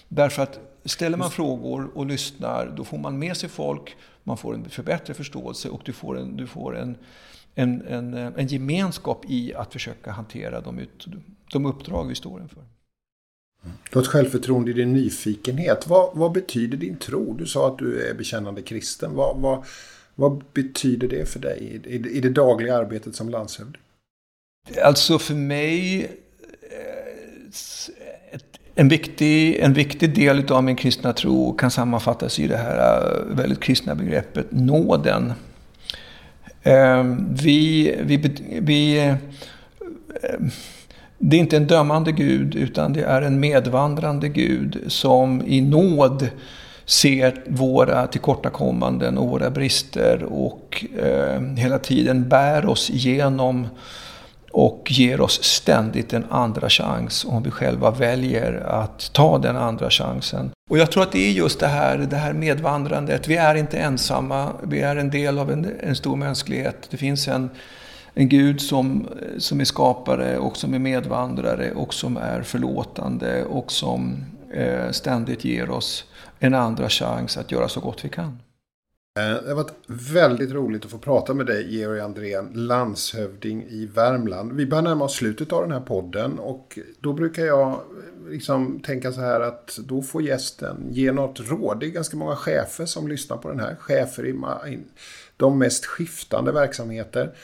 Därför 0.09 0.43
att 0.43 0.61
ställer 0.85 1.17
man 1.17 1.31
frågor 1.31 1.91
och 1.95 2.07
lyssnar, 2.07 2.73
då 2.77 2.85
får 2.85 2.99
man 2.99 3.19
med 3.19 3.37
sig 3.37 3.49
folk, 3.49 3.97
man 4.23 4.37
får 4.37 4.55
en 4.55 4.71
förbättrad 4.71 5.17
förståelse 5.17 5.69
och 5.69 5.81
du 5.85 5.93
får 5.93 6.19
en, 6.19 6.37
du 6.37 6.47
får 6.47 6.77
en, 6.77 6.97
en, 7.59 7.83
en, 7.87 8.15
en 8.15 8.47
gemenskap 8.47 9.25
i 9.29 9.55
att 9.55 9.73
försöka 9.73 10.11
hantera 10.11 10.61
de, 10.61 10.79
ut, 10.79 11.07
de 11.53 11.67
uppdrag 11.67 12.09
vi 12.09 12.15
står 12.15 12.41
inför. 12.43 12.63
Du 13.63 13.99
har 13.99 14.03
ett 14.03 14.09
självförtroende 14.09 14.71
i 14.71 14.75
din 14.75 14.93
nyfikenhet. 14.93 15.87
Vad, 15.87 16.17
vad, 16.17 16.33
betyder 16.33 16.77
din 16.77 16.97
tro? 16.97 17.35
Du 17.35 17.47
sa 17.47 17.69
att 17.69 17.79
du 17.79 18.09
är 18.11 18.15
bekännande 18.15 18.63
kristen. 18.63 19.15
Vad, 19.15 19.37
vad, 19.37 19.65
vad 20.15 20.45
betyder 20.53 21.09
det 21.09 21.29
för 21.29 21.41
dig 21.41 21.81
i, 21.85 21.91
i, 21.91 22.17
i 22.17 22.21
det 22.21 22.31
dagliga 22.31 22.77
arbetet 22.77 23.15
som 23.15 23.29
landshövding? 23.29 23.83
Alltså 24.83 25.19
för 25.19 25.35
mig, 25.35 26.05
ett, 28.31 28.45
en, 28.75 28.89
viktig, 28.89 29.57
en 29.57 29.73
viktig 29.73 30.15
del 30.15 30.53
av 30.53 30.65
min 30.65 30.77
kristna 30.77 31.13
tro 31.13 31.57
kan 31.57 31.71
sammanfattas 31.71 32.39
i 32.39 32.47
det 32.47 32.57
här 32.57 33.25
väldigt 33.27 33.61
kristna 33.61 33.95
begreppet 33.95 34.47
nåden. 34.51 35.33
Ehm, 36.67 37.35
vi, 37.35 37.95
vi, 38.01 38.17
vi, 38.61 38.99
ehm, 38.99 39.17
det 41.19 41.37
är 41.37 41.41
inte 41.41 41.57
en 41.57 41.67
dömande 41.67 42.13
Gud 42.13 42.55
utan 42.55 42.93
det 42.93 43.03
är 43.03 43.23
en 43.23 43.41
medvandrande 43.41 44.29
Gud 44.29 44.85
som 44.87 45.43
i 45.47 45.61
nåd 45.61 46.29
ser 46.85 47.43
våra 47.47 48.07
tillkortakommanden 48.07 49.19
och 49.19 49.29
våra 49.29 49.51
brister 49.51 50.23
och 50.23 50.85
eh, 50.99 51.41
hela 51.57 51.79
tiden 51.79 52.29
bär 52.29 52.67
oss 52.67 52.91
igenom 52.91 53.69
och 54.51 54.89
ger 54.91 55.21
oss 55.21 55.45
ständigt 55.45 56.13
en 56.13 56.25
andra 56.31 56.69
chans 56.69 57.27
om 57.29 57.43
vi 57.43 57.51
själva 57.51 57.91
väljer 57.91 58.53
att 58.67 59.13
ta 59.13 59.39
den 59.39 59.57
andra 59.57 59.91
chansen. 59.91 60.51
Och 60.71 60.79
jag 60.79 60.91
tror 60.93 61.03
att 61.03 61.13
det 61.13 61.29
är 61.29 61.33
just 61.33 61.61
det 61.61 61.67
här, 61.67 61.99
det 61.99 62.17
här 62.17 62.33
medvandrandet. 62.33 63.29
Vi 63.29 63.37
är 63.37 63.55
inte 63.55 63.79
ensamma, 63.79 64.53
vi 64.63 64.81
är 64.81 64.97
en 64.97 65.11
del 65.11 65.39
av 65.39 65.51
en, 65.51 65.73
en 65.81 65.97
stor 65.97 66.17
mänsklighet. 66.17 66.91
Det 66.91 66.97
finns 66.97 67.29
en, 67.29 67.51
en 68.15 68.29
Gud 68.29 68.61
som, 68.61 69.09
som 69.39 69.61
är 69.61 69.65
skapare 69.65 70.39
och 70.39 70.57
som 70.57 70.75
är 70.75 70.79
medvandrare 70.79 71.73
och 71.73 71.95
som 71.95 72.17
är 72.17 72.43
förlåtande 72.43 73.45
och 73.45 73.73
som 73.73 74.25
eh, 74.55 74.91
ständigt 74.91 75.45
ger 75.45 75.71
oss 75.71 76.05
en 76.39 76.55
andra 76.55 76.89
chans 76.89 77.37
att 77.37 77.53
göra 77.53 77.69
så 77.69 77.81
gott 77.81 78.05
vi 78.05 78.09
kan. 78.09 78.39
Eh, 79.17 79.43
det 79.43 79.49
har 79.49 79.55
varit 79.55 79.75
väldigt 79.87 80.51
roligt 80.51 80.85
att 80.85 80.91
få 80.91 80.99
prata 80.99 81.35
med 81.35 81.47
dig, 81.47 81.77
Georg 81.77 82.01
Andrén, 82.01 82.51
landshövding 82.55 83.63
i 83.69 83.87
Värmland. 83.87 84.53
Vi 84.53 84.67
börjar 84.67 84.83
närma 84.83 85.05
oss 85.05 85.15
slutet 85.15 85.53
av 85.53 85.63
den 85.63 85.73
här 85.73 85.81
podden 85.81 86.39
och 86.39 86.79
då 87.01 87.13
brukar 87.13 87.45
jag 87.45 87.69
eh, 87.69 88.31
liksom 88.31 88.81
tänka 88.81 89.13
så 89.13 89.21
här 89.21 89.41
att 89.41 89.79
då 89.85 90.03
får 90.03 90.23
gästen 90.23 90.87
ge 90.91 91.13
något 91.13 91.41
råd. 91.41 91.81
Det 91.81 91.87
är 91.87 91.91
ganska 91.91 92.17
många 92.17 92.37
chefer 92.37 92.87
som 92.87 93.09
lyssnar 93.09 93.37
på 93.37 93.49
den 93.49 93.61
här. 93.61 93.77
Chefer 93.81 94.27
i 94.27 94.79
de 95.37 95.59
mest 95.59 95.87
skiftande 95.87 96.53
verksamheter. 96.53 97.35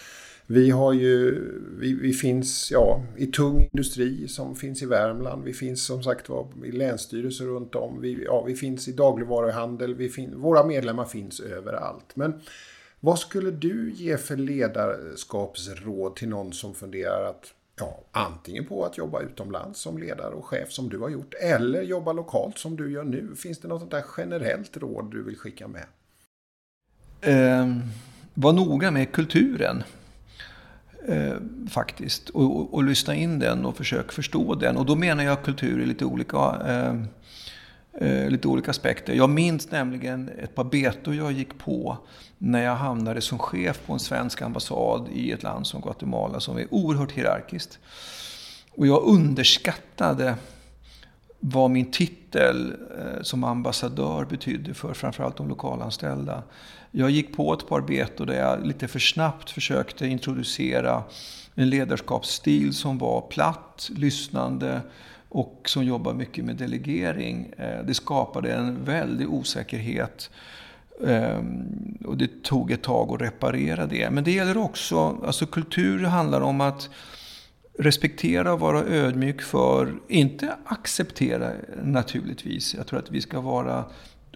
Vi 0.53 0.71
har 0.71 0.93
ju, 0.93 1.45
vi, 1.79 1.95
vi, 1.95 2.13
finns 2.13 2.71
ja, 2.71 3.03
i 3.17 3.27
tung 3.27 3.69
industri 3.73 4.29
som 4.29 4.57
finns 4.57 4.83
i 4.83 4.87
Värmland. 4.87 5.45
Vi 5.45 5.53
finns 5.53 5.85
som 5.85 6.03
sagt 6.03 6.29
var 6.29 6.49
i 6.65 6.73
länsstyrelser 6.73 7.45
runt 7.45 7.75
om. 7.75 8.01
Vi, 8.01 8.25
ja, 8.25 8.45
vi 8.47 8.55
finns 8.55 8.89
i 8.89 8.93
dagligvaruhandel. 8.93 9.95
Vi 9.95 10.09
fin, 10.09 10.41
våra 10.41 10.65
medlemmar 10.65 11.05
finns 11.05 11.41
överallt. 11.41 12.17
Men 12.17 12.41
vad 13.01 13.19
skulle 13.19 13.51
du 13.51 13.93
ge 13.93 14.17
för 14.17 14.37
ledarskapsråd 14.37 16.17
till 16.17 16.29
någon 16.29 16.53
som 16.53 16.75
funderar 16.75 17.25
att 17.25 17.55
ja, 17.79 18.01
antingen 18.11 18.65
på 18.65 18.85
att 18.85 18.99
jobba 18.99 19.21
utomlands 19.21 19.81
som 19.81 19.99
ledare 19.99 20.35
och 20.35 20.45
chef 20.45 20.73
som 20.73 20.89
du 20.89 20.99
har 20.99 21.09
gjort 21.09 21.35
eller 21.35 21.83
jobba 21.83 22.13
lokalt 22.13 22.59
som 22.59 22.77
du 22.77 22.93
gör 22.93 23.05
nu? 23.05 23.37
Finns 23.37 23.61
det 23.61 23.69
något 23.69 23.81
sånt 23.81 23.91
där 23.91 24.05
generellt 24.17 24.77
råd 24.77 25.11
du 25.11 25.23
vill 25.23 25.37
skicka 25.37 25.69
med? 25.69 25.85
Eh, 27.21 27.77
var 28.35 28.53
noga 28.53 28.91
med 28.91 29.13
kulturen. 29.13 29.83
Eh, 31.09 31.35
faktiskt. 31.71 32.29
Och, 32.29 32.57
och, 32.57 32.75
och, 32.75 32.85
lyssna 32.85 33.15
in 33.15 33.39
den 33.39 33.65
och 33.65 33.77
försök 33.77 34.13
förstå 34.13 34.55
den. 34.55 34.77
Och 34.77 34.87
då 34.87 34.97
menar 34.97 35.25
jag 35.25 35.43
kultur 35.43 35.81
i 35.81 35.87
lite 35.87 36.05
olika, 36.05 36.39
eh, 36.67 36.95
eh, 38.09 38.31
lite 38.31 38.49
olika 38.49 38.71
aspekter. 38.71 39.13
Jag 39.13 39.31
minns 39.31 39.71
nämligen 39.71 40.29
ett 40.29 40.55
par 40.55 40.65
betor 40.65 41.15
jag 41.15 41.33
gick 41.33 41.59
på 41.59 41.99
när 42.39 42.65
jag 42.65 42.77
hamnade 42.77 43.21
som 43.21 43.39
chef 43.39 43.81
på 43.87 43.93
en 43.93 43.99
svensk 43.99 44.43
ambassad 44.43 45.09
i 45.13 45.33
ett 45.33 45.43
land 45.43 45.67
som 45.67 45.81
Guatemala 45.81 46.41
som 46.41 46.59
är 46.59 46.67
oerhört 46.71 47.13
hierarkiskt. 47.13 47.79
Och 48.71 48.87
jag 48.87 49.03
underskattade 49.03 50.35
vad 51.45 51.71
min 51.71 51.91
titel 51.91 52.77
eh, 52.99 53.23
som 53.23 53.45
ambassadör 53.45 54.25
betydde 54.25 54.75
för 54.75 54.95
framförallt 54.95 55.37
de 55.37 55.49
lokalanställda. 55.49 56.43
Jag 56.91 57.11
gick 57.11 57.37
på 57.37 57.55
ett 57.55 57.69
par 57.69 57.81
betor 57.81 58.27
där 58.27 58.35
jag 58.35 58.67
lite 58.67 58.89
för 58.89 58.99
snabbt 58.99 59.51
försökte 59.51 60.07
introducera 60.07 61.03
en 61.55 61.71
ledarskapsstil 61.71 62.75
som 62.75 62.99
var 62.99 63.21
platt, 63.21 63.91
lyssnande 63.97 64.81
och 65.29 65.63
som 65.67 65.85
jobbar 65.85 66.15
mycket 66.15 66.45
med 66.45 66.57
delegering. 66.57 67.53
Eh, 67.59 67.85
det 67.85 67.95
skapade 67.95 68.53
en 68.53 68.85
väldig 68.85 69.33
osäkerhet 69.33 70.31
eh, 71.07 71.41
och 72.05 72.17
det 72.17 72.43
tog 72.43 72.71
ett 72.71 72.83
tag 72.83 73.15
att 73.15 73.21
reparera 73.21 73.87
det. 73.87 74.11
Men 74.11 74.25
det 74.25 74.33
gäller 74.33 74.57
också, 74.57 75.19
alltså 75.27 75.47
kultur 75.47 76.05
handlar 76.05 76.41
om 76.41 76.61
att 76.61 76.91
respektera 77.79 78.53
och 78.53 78.61
vara 78.61 78.85
ödmjuk 78.85 79.43
för, 79.43 79.95
inte 80.09 80.57
acceptera 80.65 81.53
naturligtvis. 81.83 82.75
Jag 82.75 82.87
tror 82.87 82.99
att 82.99 83.11
vi 83.11 83.21
ska 83.21 83.41
vara 83.41 83.85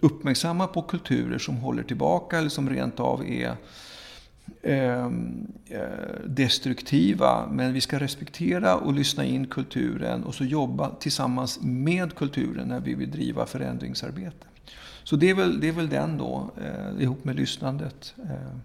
uppmärksamma 0.01 0.67
på 0.67 0.81
kulturer 0.81 1.37
som 1.37 1.55
håller 1.55 1.83
tillbaka 1.83 2.37
eller 2.37 2.49
som 2.49 2.69
rent 2.69 2.99
av 2.99 3.25
är 3.25 3.55
ehm, 4.63 5.47
eh, 5.69 5.81
destruktiva. 6.25 7.47
Men 7.51 7.73
vi 7.73 7.81
ska 7.81 7.99
respektera 7.99 8.75
och 8.75 8.93
lyssna 8.93 9.25
in 9.25 9.47
kulturen 9.47 10.23
och 10.23 10.35
så 10.35 10.43
jobba 10.43 10.95
tillsammans 10.99 11.59
med 11.61 12.15
kulturen 12.15 12.67
när 12.67 12.79
vi 12.79 12.93
vill 12.93 13.11
driva 13.11 13.45
förändringsarbete. 13.45 14.47
Så 15.03 15.15
det 15.15 15.29
är 15.29 15.33
väl, 15.33 15.59
det 15.59 15.67
är 15.67 15.71
väl 15.71 15.89
den 15.89 16.17
då, 16.17 16.51
eh, 16.61 17.03
ihop 17.03 17.23
med 17.23 17.35
lyssnandet. 17.35 18.13
Eh. 18.23 18.57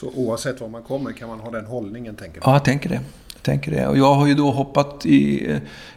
Så 0.00 0.10
oavsett 0.14 0.60
var 0.60 0.68
man 0.68 0.82
kommer 0.82 1.12
kan 1.12 1.28
man 1.28 1.40
ha 1.40 1.50
den 1.50 1.66
hållningen, 1.66 2.16
tänker 2.16 2.40
du? 2.40 2.44
Ja, 2.44 2.52
jag 2.52 2.64
tänker 2.64 2.88
det. 2.88 3.00
Jag 3.34 3.42
tänker 3.42 3.70
det. 3.70 3.86
Och 3.86 3.98
jag 3.98 4.14
har 4.14 4.26
ju 4.26 4.34
då 4.34 4.50
hoppat 4.50 5.06
i... 5.06 5.46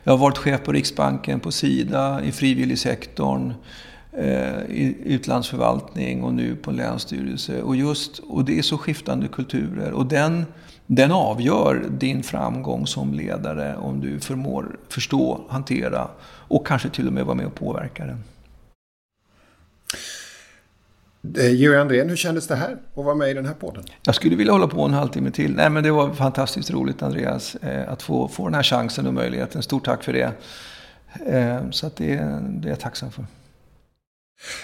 Jag 0.03 0.13
har 0.13 0.17
varit 0.17 0.37
chef 0.37 0.63
på 0.63 0.71
Riksbanken, 0.71 1.39
på 1.39 1.51
Sida, 1.51 2.21
i 2.23 2.31
frivilligsektorn, 2.31 3.53
eh, 4.11 4.61
i 4.69 4.97
utlandsförvaltning 5.05 6.23
och 6.23 6.33
nu 6.33 6.55
på 6.55 6.71
länsstyrelse. 6.71 7.61
Och, 7.61 7.75
just, 7.75 8.19
och 8.19 8.45
det 8.45 8.57
är 8.57 8.61
så 8.61 8.77
skiftande 8.77 9.27
kulturer. 9.27 9.91
Och 9.91 10.05
den, 10.05 10.45
den 10.85 11.11
avgör 11.11 11.85
din 11.89 12.23
framgång 12.23 12.87
som 12.87 13.13
ledare 13.13 13.75
om 13.75 14.01
du 14.01 14.19
förmår 14.19 14.79
förstå, 14.89 15.41
hantera 15.49 16.07
och 16.23 16.67
kanske 16.67 16.89
till 16.89 17.07
och 17.07 17.13
med 17.13 17.25
vara 17.25 17.35
med 17.35 17.45
och 17.45 17.55
påverka 17.55 18.05
den. 18.05 18.23
Eh, 21.37 21.53
Georg 21.55 21.77
Andrén, 21.77 22.09
hur 22.09 22.15
kändes 22.15 22.47
det 22.47 22.55
här 22.55 22.77
att 22.95 23.05
vara 23.05 23.15
med 23.15 23.29
i 23.29 23.33
den 23.33 23.45
här 23.45 23.53
podden? 23.53 23.83
Jag 24.03 24.15
skulle 24.15 24.35
vilja 24.35 24.53
hålla 24.53 24.67
på 24.67 24.81
en 24.81 24.93
halvtimme 24.93 25.31
till. 25.31 25.55
Nej, 25.55 25.69
men 25.69 25.83
det 25.83 25.91
var 25.91 26.13
fantastiskt 26.13 26.71
roligt 26.71 27.03
Andreas 27.03 27.55
eh, 27.55 27.91
att 27.91 28.01
få, 28.01 28.27
få 28.27 28.45
den 28.45 28.53
här 28.53 28.63
chansen 28.63 29.07
och 29.07 29.13
möjligheten. 29.13 29.61
Stort 29.61 29.85
tack 29.85 30.03
för 30.03 30.13
det. 30.13 30.31
Eh, 31.25 31.69
så 31.71 31.87
att 31.87 31.95
det, 31.95 32.15
det 32.41 32.67
är 32.67 32.69
jag 32.69 32.79
tacksam 32.79 33.11
för. 33.11 33.25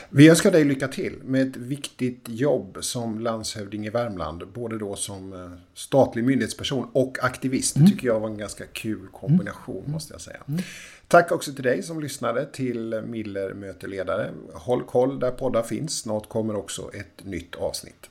Vi 0.09 0.29
önskar 0.29 0.51
dig 0.51 0.63
lycka 0.63 0.87
till 0.87 1.15
med 1.23 1.47
ett 1.47 1.55
viktigt 1.55 2.23
jobb 2.27 2.77
som 2.81 3.19
landshövding 3.19 3.85
i 3.85 3.89
Värmland. 3.89 4.47
Både 4.53 4.77
då 4.77 4.95
som 4.95 5.55
statlig 5.73 6.23
myndighetsperson 6.23 6.87
och 6.93 7.17
aktivist. 7.21 7.73
Det 7.73 7.79
mm. 7.79 7.91
tycker 7.91 8.07
jag 8.07 8.19
var 8.19 8.29
en 8.29 8.37
ganska 8.37 8.65
kul 8.65 9.07
kombination 9.07 9.79
mm. 9.79 9.91
måste 9.91 10.13
jag 10.13 10.21
säga. 10.21 10.43
Mm. 10.47 10.61
Tack 11.07 11.31
också 11.31 11.53
till 11.53 11.63
dig 11.63 11.83
som 11.83 11.99
lyssnade 11.99 12.45
till 12.45 13.01
Miller 13.07 13.53
möter 13.53 13.87
ledare. 13.87 14.31
Håll 14.53 14.83
koll 14.83 15.19
där 15.19 15.31
poddar 15.31 15.63
finns. 15.63 15.99
Snart 15.99 16.29
kommer 16.29 16.55
också 16.55 16.89
ett 16.93 17.25
nytt 17.25 17.55
avsnitt. 17.55 18.09